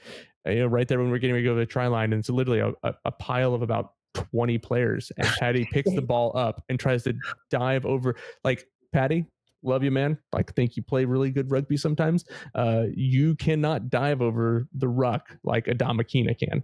[0.46, 2.20] you know, right there when we're getting ready to go to the try line, and
[2.20, 3.94] it's literally a, a pile of about
[4.32, 7.14] 20 players, and Patty picks the ball up and tries to
[7.50, 8.16] dive over.
[8.44, 9.26] Like, Patty,
[9.64, 10.18] love you, man.
[10.34, 12.26] Like, think you play really good rugby sometimes.
[12.56, 16.64] Uh, you cannot dive over the ruck like Adama Kina can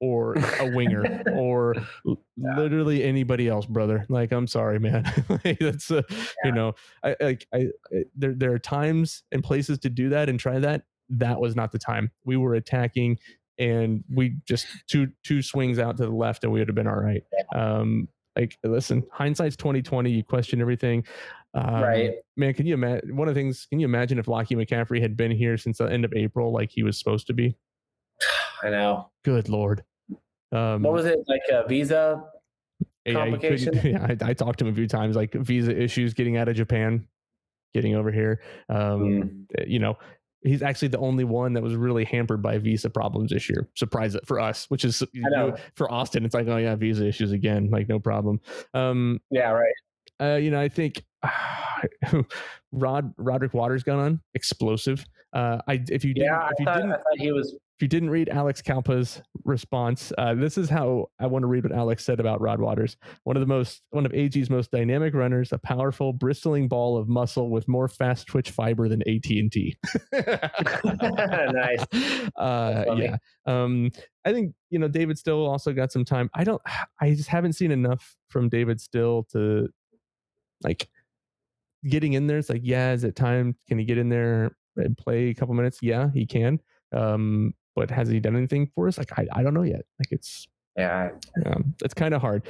[0.00, 1.74] or a winger or
[2.04, 2.56] yeah.
[2.56, 4.04] literally anybody else, brother.
[4.08, 5.04] Like, I'm sorry, man.
[5.44, 6.16] like, that's uh, yeah.
[6.44, 10.28] you know, I like I, I, there there are times and places to do that
[10.28, 10.82] and try that.
[11.10, 12.10] That was not the time.
[12.24, 13.18] We were attacking
[13.58, 16.86] and we just two two swings out to the left and we would have been
[16.86, 17.22] all right.
[17.54, 20.10] Um, like listen, hindsight's 2020.
[20.10, 21.04] You question everything.
[21.54, 22.54] Um, right, man.
[22.54, 23.16] Can you imagine?
[23.16, 23.66] One of the things.
[23.70, 26.70] Can you imagine if Lachie McCaffrey had been here since the end of April, like
[26.70, 27.56] he was supposed to be?
[28.62, 29.10] I know.
[29.24, 29.84] Good lord.
[30.52, 32.24] Um, what was it like a visa
[33.08, 33.74] complication?
[33.74, 36.48] Yeah, yeah I, I, talked to him a few times, like visa issues getting out
[36.48, 37.06] of Japan,
[37.72, 38.40] getting over here.
[38.68, 39.68] Um, mm.
[39.68, 39.96] You know,
[40.44, 43.68] he's actually the only one that was really hampered by visa problems this year.
[43.74, 47.32] Surprise for us, which is you know, for Austin, it's like, oh yeah, visa issues
[47.32, 48.40] again, like no problem.
[48.74, 49.74] Um, yeah, right.
[50.20, 51.30] Uh, you know, I think uh,
[52.72, 55.04] Rod Roderick Waters got on explosive.
[55.34, 57.88] Uh, I if you didn't, yeah, if you thought, didn't, I he was if you
[57.88, 62.04] didn't read Alex Kalpa's response, uh, this is how I want to read what Alex
[62.04, 62.96] said about Rod Waters.
[63.24, 67.08] One of the most, one of AG's most dynamic runners, a powerful, bristling ball of
[67.08, 69.76] muscle with more fast twitch fiber than AT and T.
[70.84, 71.84] Nice.
[72.36, 73.16] Uh, yeah.
[73.46, 73.90] Um,
[74.24, 76.30] I think you know David Still also got some time.
[76.34, 76.62] I don't.
[77.00, 79.68] I just haven't seen enough from David Still to
[80.62, 80.88] like
[81.88, 82.38] getting in there.
[82.38, 83.56] It's like, yeah, is it time?
[83.68, 84.56] Can he get in there
[84.98, 85.78] play a couple minutes?
[85.82, 86.60] Yeah, he can.
[86.94, 88.98] Um, but has he done anything for us?
[88.98, 89.82] Like I, I don't know yet.
[89.98, 90.46] Like it's
[90.76, 91.10] yeah,
[91.46, 92.46] um, it's kind of hard.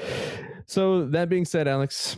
[0.66, 2.16] So that being said, Alex,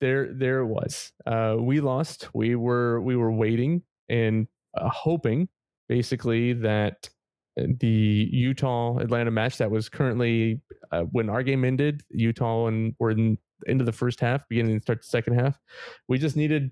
[0.00, 1.12] there there it was.
[1.26, 2.28] Uh, we lost.
[2.34, 4.46] We were we were waiting and
[4.76, 5.48] uh, hoping
[5.88, 7.08] basically that
[7.56, 10.60] the Utah Atlanta match that was currently
[10.92, 14.82] uh, when our game ended, Utah and we're in into the first half, beginning to
[14.82, 15.58] start the second half.
[16.06, 16.70] We just needed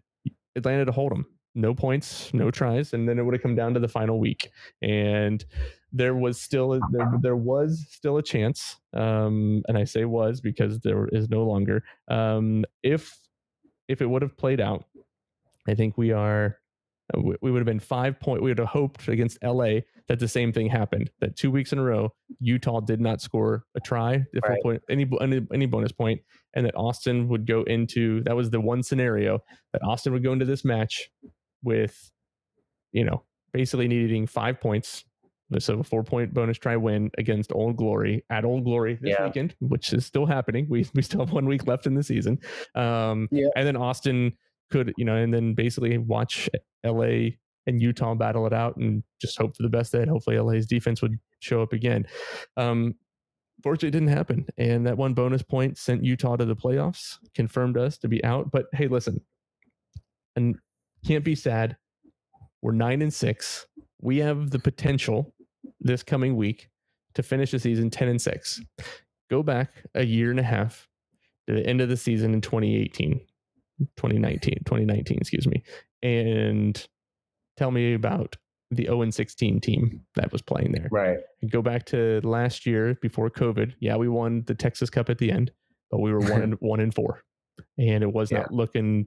[0.54, 1.26] Atlanta to hold them
[1.56, 4.50] no points, no tries, and then it would have come down to the final week.
[4.82, 5.44] And
[5.92, 10.40] there was still a, there, there was still a chance, um, and I say was
[10.40, 11.82] because there is no longer.
[12.08, 13.16] Um, if
[13.88, 14.84] if it would have played out,
[15.66, 16.58] I think we are
[17.14, 18.42] we would have been five point.
[18.42, 21.10] We would have hoped against LA that the same thing happened.
[21.20, 24.62] That two weeks in a row, Utah did not score a try, right.
[24.62, 26.20] point, any, any any bonus point,
[26.54, 28.22] and that Austin would go into.
[28.24, 29.40] That was the one scenario
[29.72, 31.08] that Austin would go into this match
[31.66, 32.10] with,
[32.92, 35.04] you know, basically needing five points.
[35.58, 39.26] So a four point bonus try win against Old Glory at Old Glory this yeah.
[39.26, 40.66] weekend, which is still happening.
[40.68, 42.38] We we still have one week left in the season.
[42.74, 43.48] Um, yeah.
[43.54, 44.32] and then Austin
[44.70, 46.48] could, you know, and then basically watch
[46.84, 47.30] LA
[47.66, 51.02] and Utah battle it out and just hope for the best that hopefully LA's defense
[51.02, 52.06] would show up again.
[52.56, 52.94] Um,
[53.62, 54.46] fortunately, it didn't happen.
[54.56, 58.50] And that one bonus point sent Utah to the playoffs, confirmed us to be out.
[58.50, 59.20] But hey, listen,
[60.36, 60.56] and
[61.06, 61.76] can't be sad.
[62.62, 63.66] We're nine and six.
[64.00, 65.32] We have the potential
[65.80, 66.68] this coming week
[67.14, 68.60] to finish the season 10 and six.
[69.30, 70.88] Go back a year and a half
[71.46, 73.20] to the end of the season in 2018,
[73.96, 75.62] 2019, 2019, excuse me,
[76.02, 76.86] and
[77.56, 78.36] tell me about
[78.70, 80.88] the 0 and 16 team that was playing there.
[80.90, 81.18] Right.
[81.40, 83.74] And go back to last year before COVID.
[83.80, 85.52] Yeah, we won the Texas Cup at the end,
[85.90, 87.22] but we were one and one and four.
[87.78, 88.38] And it was yeah.
[88.38, 89.06] not looking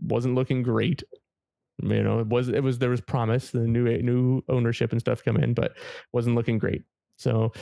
[0.00, 1.02] wasn't looking great
[1.82, 5.24] you know, it was it was there was promise, the new new ownership and stuff
[5.24, 5.76] come in, but
[6.12, 6.82] wasn't looking great.
[7.16, 7.52] So,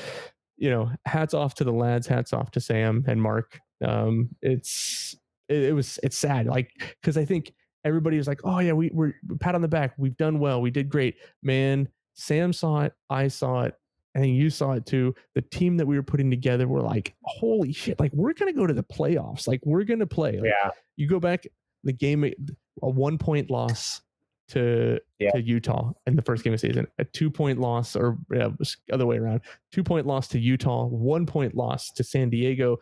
[0.57, 3.61] you know, hats off to the lads, hats off to Sam and Mark.
[3.85, 5.17] Um, it's
[5.49, 7.53] it, it was it's sad, like because I think
[7.85, 10.71] everybody was like, oh yeah, we we're pat on the back, we've done well, we
[10.71, 11.89] did great, man.
[12.15, 13.75] Sam saw it, I saw it,
[14.17, 15.15] I think you saw it too.
[15.35, 18.67] The team that we were putting together were like, holy shit, like we're gonna go
[18.67, 19.47] to the playoffs.
[19.47, 20.33] Like we're gonna play.
[20.33, 20.71] Like, yeah.
[20.97, 21.45] You go back
[21.85, 24.01] the game, a one point loss
[24.49, 25.31] to Yeah.
[25.33, 26.87] to Utah in the first game of the season.
[26.99, 28.49] A two point loss, or yeah,
[28.93, 29.41] other way around.
[29.73, 30.87] Two point loss to Utah.
[30.87, 32.79] One point loss to San Diego.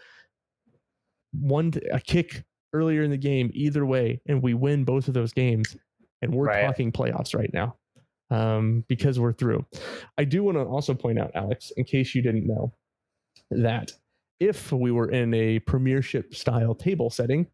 [1.33, 3.51] One a kick earlier in the game.
[3.55, 5.77] Either way, and we win both of those games,
[6.23, 6.64] and we're Right.
[6.64, 7.77] talking playoffs right now
[8.31, 9.64] um, because we're through.
[10.19, 12.73] I do want to also point out, Alex, in case you didn't know,
[13.51, 13.93] that
[14.41, 17.47] if we were in a premiership style table setting,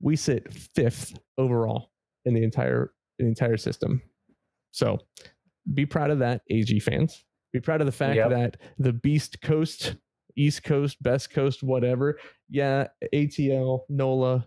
[0.00, 1.90] we sit fifth overall
[2.24, 4.02] in the entire the entire system.
[4.70, 4.98] So
[5.74, 7.24] be proud of that, AG fans.
[7.52, 8.30] Be proud of the fact Yep.
[8.30, 9.96] that the Beast Coast,
[10.36, 14.46] East Coast, Best Coast, whatever, yeah, ATL, NOLA,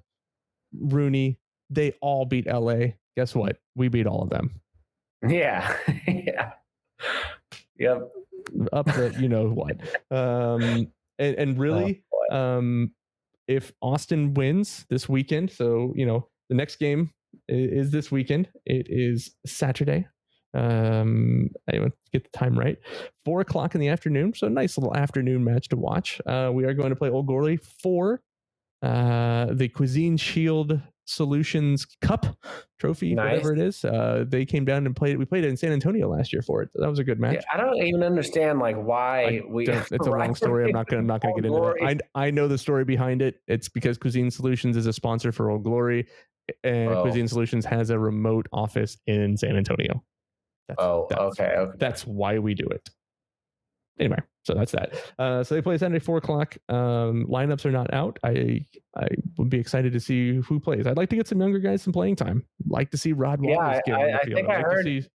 [0.80, 1.38] RUNY,
[1.70, 2.94] they all beat LA.
[3.18, 3.58] Guess what?
[3.76, 4.62] We beat all of them.
[5.28, 5.76] Yeah.
[6.08, 6.52] yeah.
[7.80, 8.10] Yep.
[8.74, 9.78] Up the you know what.
[10.12, 12.36] Um and, and really boy.
[12.36, 12.92] um
[13.48, 17.12] if Austin wins this weekend, so you know, the next game
[17.48, 18.50] is this weekend.
[18.66, 20.08] It is Saturday.
[20.54, 22.78] Um, I want to get the time right.
[23.26, 24.34] Four o'clock in the afternoon.
[24.34, 26.20] So a nice little afternoon match to watch.
[26.26, 28.22] Uh, we are going to play Old Glory for
[28.82, 32.26] uh, the Cuisine Shield Solutions Cup
[32.80, 33.26] trophy, Nice.
[33.44, 33.84] whatever it is.
[33.84, 35.18] Uh, they came down and played.
[35.18, 36.70] We played it in San Antonio last year for it.
[36.76, 37.36] That was a good match.
[37.36, 39.68] Yeah, I don't even understand like why I we.
[39.68, 40.66] it's a long story.
[40.66, 41.80] I'm not gonna I'm not gonna Old get into Glory.
[41.82, 42.02] that.
[42.16, 43.42] I I know the story behind it.
[43.48, 46.08] It's because Cuisine Solutions is a sponsor for Old Glory,
[46.64, 47.02] and Oh.
[47.04, 50.04] Cuisine Solutions has a remote office in San Antonio.
[50.68, 51.54] That's, Oh, that's, okay.
[51.58, 51.78] Okay.
[51.78, 52.89] That's why we do it.
[53.99, 54.93] Anyway, so that's that.
[55.20, 56.58] Uh, so they play Saturday four o'clock.
[56.70, 58.18] Um, lineups are not out.
[58.24, 60.88] I I would be excited to see who plays.
[60.88, 62.45] I'd like to get some younger guys some playing time.
[62.68, 64.36] Like to see Rod Yeah, Wallace I- get on the I- I field.
[64.36, 65.08] think I'd I like to heard see-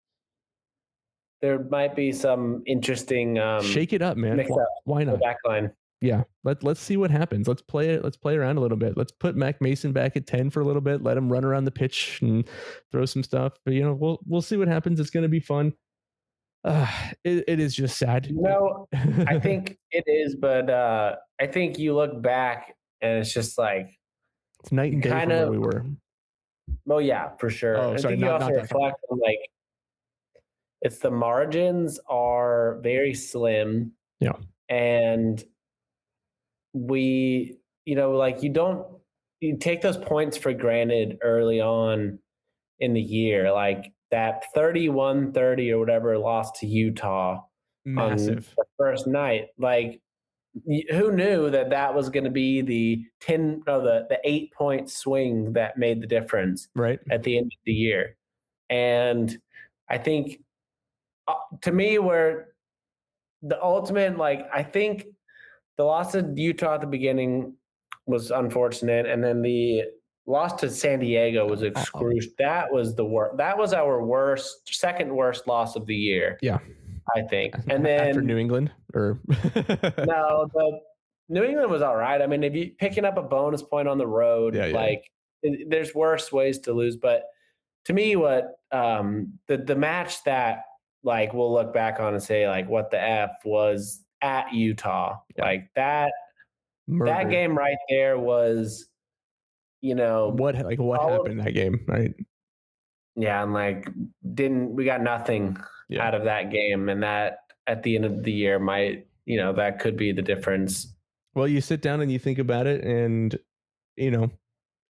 [1.41, 4.37] There might be some interesting um, shake it up, man.
[4.39, 5.21] Why, up why the not?
[5.21, 5.71] back line.
[6.05, 8.97] Yeah let, let's see what happens let's play it let's play around a little bit
[8.97, 11.65] let's put mack mason back at 10 for a little bit let him run around
[11.65, 12.47] the pitch and
[12.93, 15.41] throw some stuff but you know we'll we'll see what happens it's going to be
[15.41, 15.73] fun
[16.65, 16.87] uh,
[17.25, 18.87] it, it is just sad No,
[19.27, 23.91] I think it is, but uh, I think you look back and it's just like,
[24.61, 25.85] it's night and day from kind where of- we were
[26.87, 27.77] well, yeah, for sure.
[27.77, 29.39] Oh, I sorry, think you not- also not that reflect on like,
[30.81, 33.93] it's the margins are very slim.
[34.21, 34.33] Yeah.
[34.71, 35.45] And
[36.75, 37.57] we,
[37.87, 38.87] you know, like you don't,
[39.41, 42.19] you take those points for granted early on
[42.81, 47.41] in the year, like that 31 30 or whatever loss to Utah.
[47.85, 49.47] massive the first night.
[49.59, 50.01] Like,
[50.91, 54.89] who knew that that was going to be the ten or the the eight point
[54.89, 58.17] swing that made the difference right at the end of the year?
[58.71, 59.37] And
[59.89, 60.41] I think,
[61.27, 62.55] uh, to me, where
[63.43, 65.07] the ultimate, like, I think
[65.77, 67.55] the loss to Utah at the beginning
[68.07, 69.83] was unfortunate, and then the
[70.27, 72.35] loss to San Diego was excruciating.
[72.39, 73.37] That was the worst.
[73.39, 76.39] That was our worst, second worst loss of the year.
[76.43, 76.59] Yeah.
[77.17, 77.55] I think.
[77.69, 80.81] And then after new england or no, the
[81.31, 82.21] New England was all right.
[82.21, 84.77] I mean, if you picking up a bonus point on the road, Yeah, yeah.
[84.77, 85.11] like
[85.43, 86.97] it- there's worse ways to lose.
[86.97, 87.25] But
[87.87, 90.65] to me, what um, the the match that
[91.03, 95.45] like we'll look back on and say like, what the f was at Utah, Yeah.
[95.45, 96.13] like that
[96.89, 98.89] that game right there was,
[99.81, 102.15] you know, what like what all of- happened that game right
[103.17, 103.89] yeah, and like
[104.35, 105.57] didn't we got nothing
[105.89, 106.05] Yeah.
[106.07, 109.53] out of that game, and that at the end of the year might you know
[109.53, 110.95] that could be the difference.
[111.35, 113.37] Well, you sit down and you think about it, and
[113.97, 114.31] you know,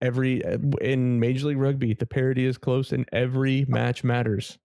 [0.01, 4.57] every eh, in Major League Rugby, the parity is close, and every uh match matters.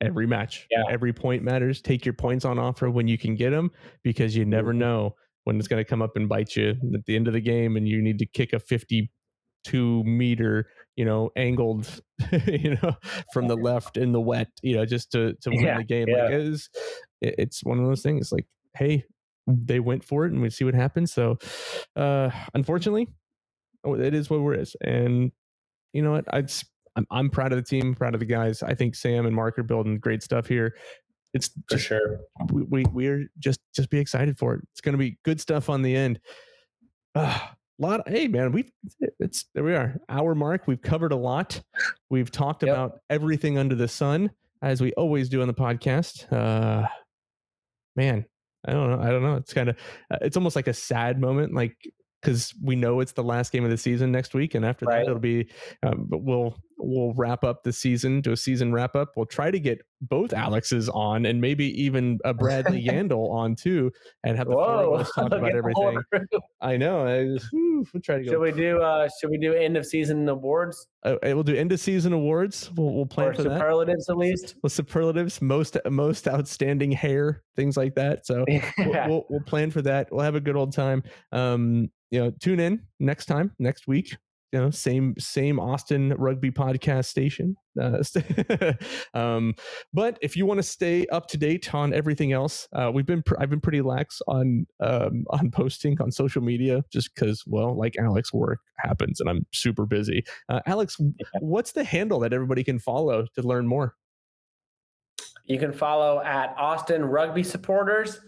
[0.00, 0.84] Every match, Yeah.
[0.88, 1.82] every point matters.
[1.82, 3.70] Take your points on offer when you can get them,
[4.02, 4.78] because you never Mhm.
[4.78, 7.40] know when it's going to come up and bite you at the end of the
[7.40, 12.00] game, and you need to kick a fifty-two meter, you know, angled,
[12.46, 12.94] you know,
[13.32, 16.06] from the left in the wet, you know, just to to win Yeah, the game.
[16.08, 16.26] Like yeah.
[16.28, 16.68] it is,
[17.20, 18.32] it- it's one of those things.
[18.32, 18.46] Like,
[18.76, 19.04] hey,
[19.46, 21.12] they went for it and we see what happens.
[21.12, 21.38] So,
[21.96, 23.08] uh, unfortunately,
[23.84, 24.76] oh, it is what it is.
[24.82, 25.32] And
[25.92, 26.24] you know what?
[26.32, 26.50] I'd,
[27.00, 28.62] I'm, I'm proud of the team, proud of the guys.
[28.62, 30.76] I think Sam and Mark are building great stuff here.
[31.32, 32.20] It's For just, sure.
[32.52, 34.62] we, we, we're just, just be excited for it.
[34.72, 36.20] It's going to be good stuff on the end.
[37.14, 37.38] Uh,
[37.78, 38.06] lot.
[38.08, 38.70] Hey man, we
[39.18, 39.96] it's there we are.
[40.08, 40.66] Hour mark.
[40.66, 41.60] We've covered a lot.
[42.10, 42.72] We've talked Yep.
[42.72, 44.30] about everything under the sun,
[44.62, 46.30] as we always do on the podcast.
[46.32, 46.86] Uh,
[47.96, 48.24] man,
[48.66, 49.00] I don't know.
[49.00, 49.36] I don't know.
[49.36, 49.76] It's kind of
[50.10, 51.76] uh, it's almost like a sad moment, like
[52.22, 54.98] because we know it's the last game of the season next week, and after Right.
[54.98, 55.48] that it'll be.
[55.82, 59.10] Um, but we'll we'll wrap up the season, do a season wrap up.
[59.16, 63.92] We'll try to get both Alex's on and maybe even a Bradley Yandel on too,
[64.24, 64.94] and have the four Whoa!
[64.94, 66.40] of us talk about at the whole everything.
[66.60, 67.06] I know.
[67.06, 68.32] I just, whew, we'll try to go.
[68.32, 68.80] Should we do?
[68.80, 72.70] uh Should we do end of season awards uh, we'll do end of season awards.
[72.76, 73.58] We'll, we'll plan or for that.
[73.58, 74.56] superlatives at least?
[74.62, 78.26] With superlatives, most most outstanding hair, things like that.
[78.26, 80.08] So we'll, we'll, we'll plan for that.
[80.12, 81.02] We'll have a good old time.
[81.32, 84.14] Um, you know, tune in next time, next week.
[84.52, 87.56] You know, same same Austin Rugby podcast station.
[87.80, 88.02] Uh,
[89.14, 89.54] um,
[89.92, 93.22] but if you want to stay up to date on everything else, uh, we've been
[93.22, 97.78] pr- I've been pretty lax on um, on posting on social media just because, well,
[97.78, 100.24] like Alex, work happens and I'm super busy.
[100.48, 100.96] Uh, Alex,
[101.38, 103.94] what's the handle that everybody can follow to learn more?
[105.44, 108.20] You can follow at Austin Rugby Supporters,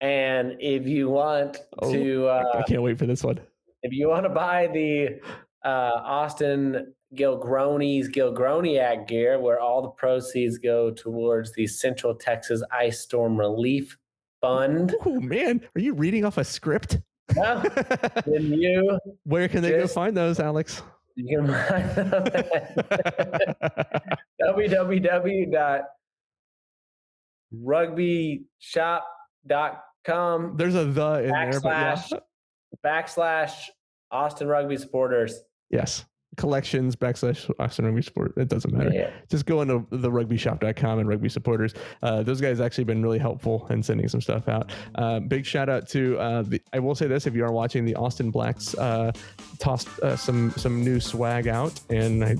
[0.00, 3.40] and if you want Oh, to, uh, I can't wait for this one.
[3.82, 5.20] If you want to buy the
[5.64, 5.68] uh,
[6.04, 13.36] Austin Gilgroni's Gilgroniac gear, where all the proceeds go towards the Central Texas Ice Storm
[13.38, 13.96] Relief
[14.40, 16.98] Fund, Oh man, are you reading off a script?
[17.36, 17.60] well,
[18.26, 20.82] then you Where can they Just- go find those, Alex?
[21.16, 24.18] you can find them at
[29.48, 31.68] www.rugbyshop.com There's a the in there, but
[32.10, 32.18] yeah.
[32.84, 33.68] Backslash
[34.10, 35.40] Austin Rugby Supporters.
[35.70, 36.04] Yes.
[36.40, 38.32] Collections backslash Austin Rugby Sport.
[38.38, 38.90] It doesn't matter.
[38.90, 39.10] Yeah.
[39.28, 41.74] Just go into the rugbyshop.com and rugby supporters.
[42.02, 44.72] Uh, those guys actually been really helpful in sending some stuff out.
[44.94, 46.58] Uh, big shout out to uh, the.
[46.72, 49.12] I will say this: if you are watching the Austin Blacks, uh,
[49.58, 52.36] tossed uh, some some new swag out, and I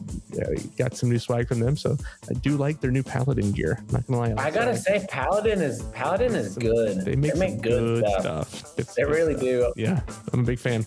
[0.79, 1.77] got some new swag from them.
[1.77, 1.99] So
[2.31, 3.85] I do like their new Paladin gear.
[3.93, 4.43] Not gonna lie.
[4.43, 7.05] I gotta say, Paladin is Paladin is good.
[7.05, 8.79] They make, some good, stuff.
[8.79, 9.45] It's They really stuff.
[9.45, 9.73] do.
[9.77, 10.01] Yeah,
[10.33, 10.87] I'm a big fan.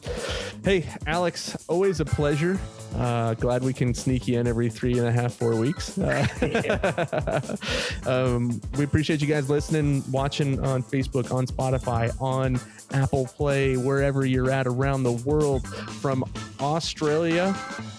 [0.64, 2.57] Hey, Alex, always a pleasure.
[2.95, 3.02] Uh,
[3.35, 5.97] glad we can sneak you in every three and a half, four weeks.
[5.97, 7.57] Uh,
[8.05, 12.59] um, we appreciate you guys listening, watching on Facebook, on Spotify, on
[12.91, 16.23] Apple Play, wherever you're at around the world, from
[16.59, 17.55] Australia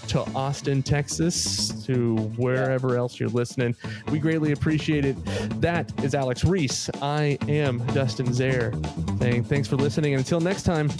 [0.09, 3.75] to Austin, Texas, to wherever else you're listening.
[4.11, 5.17] We greatly appreciate it.
[5.61, 6.89] That is Alex Reese.
[7.03, 8.73] I am Dustin Zaire
[9.19, 10.15] saying thanks for listening.
[10.15, 10.91] And until next time,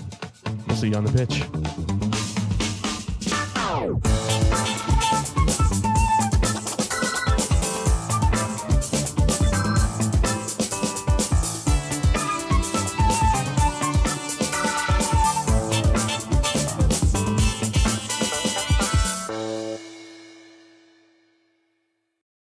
[0.67, 2.04] we'll see you on the pitch.
[3.85, 4.34] Tchau.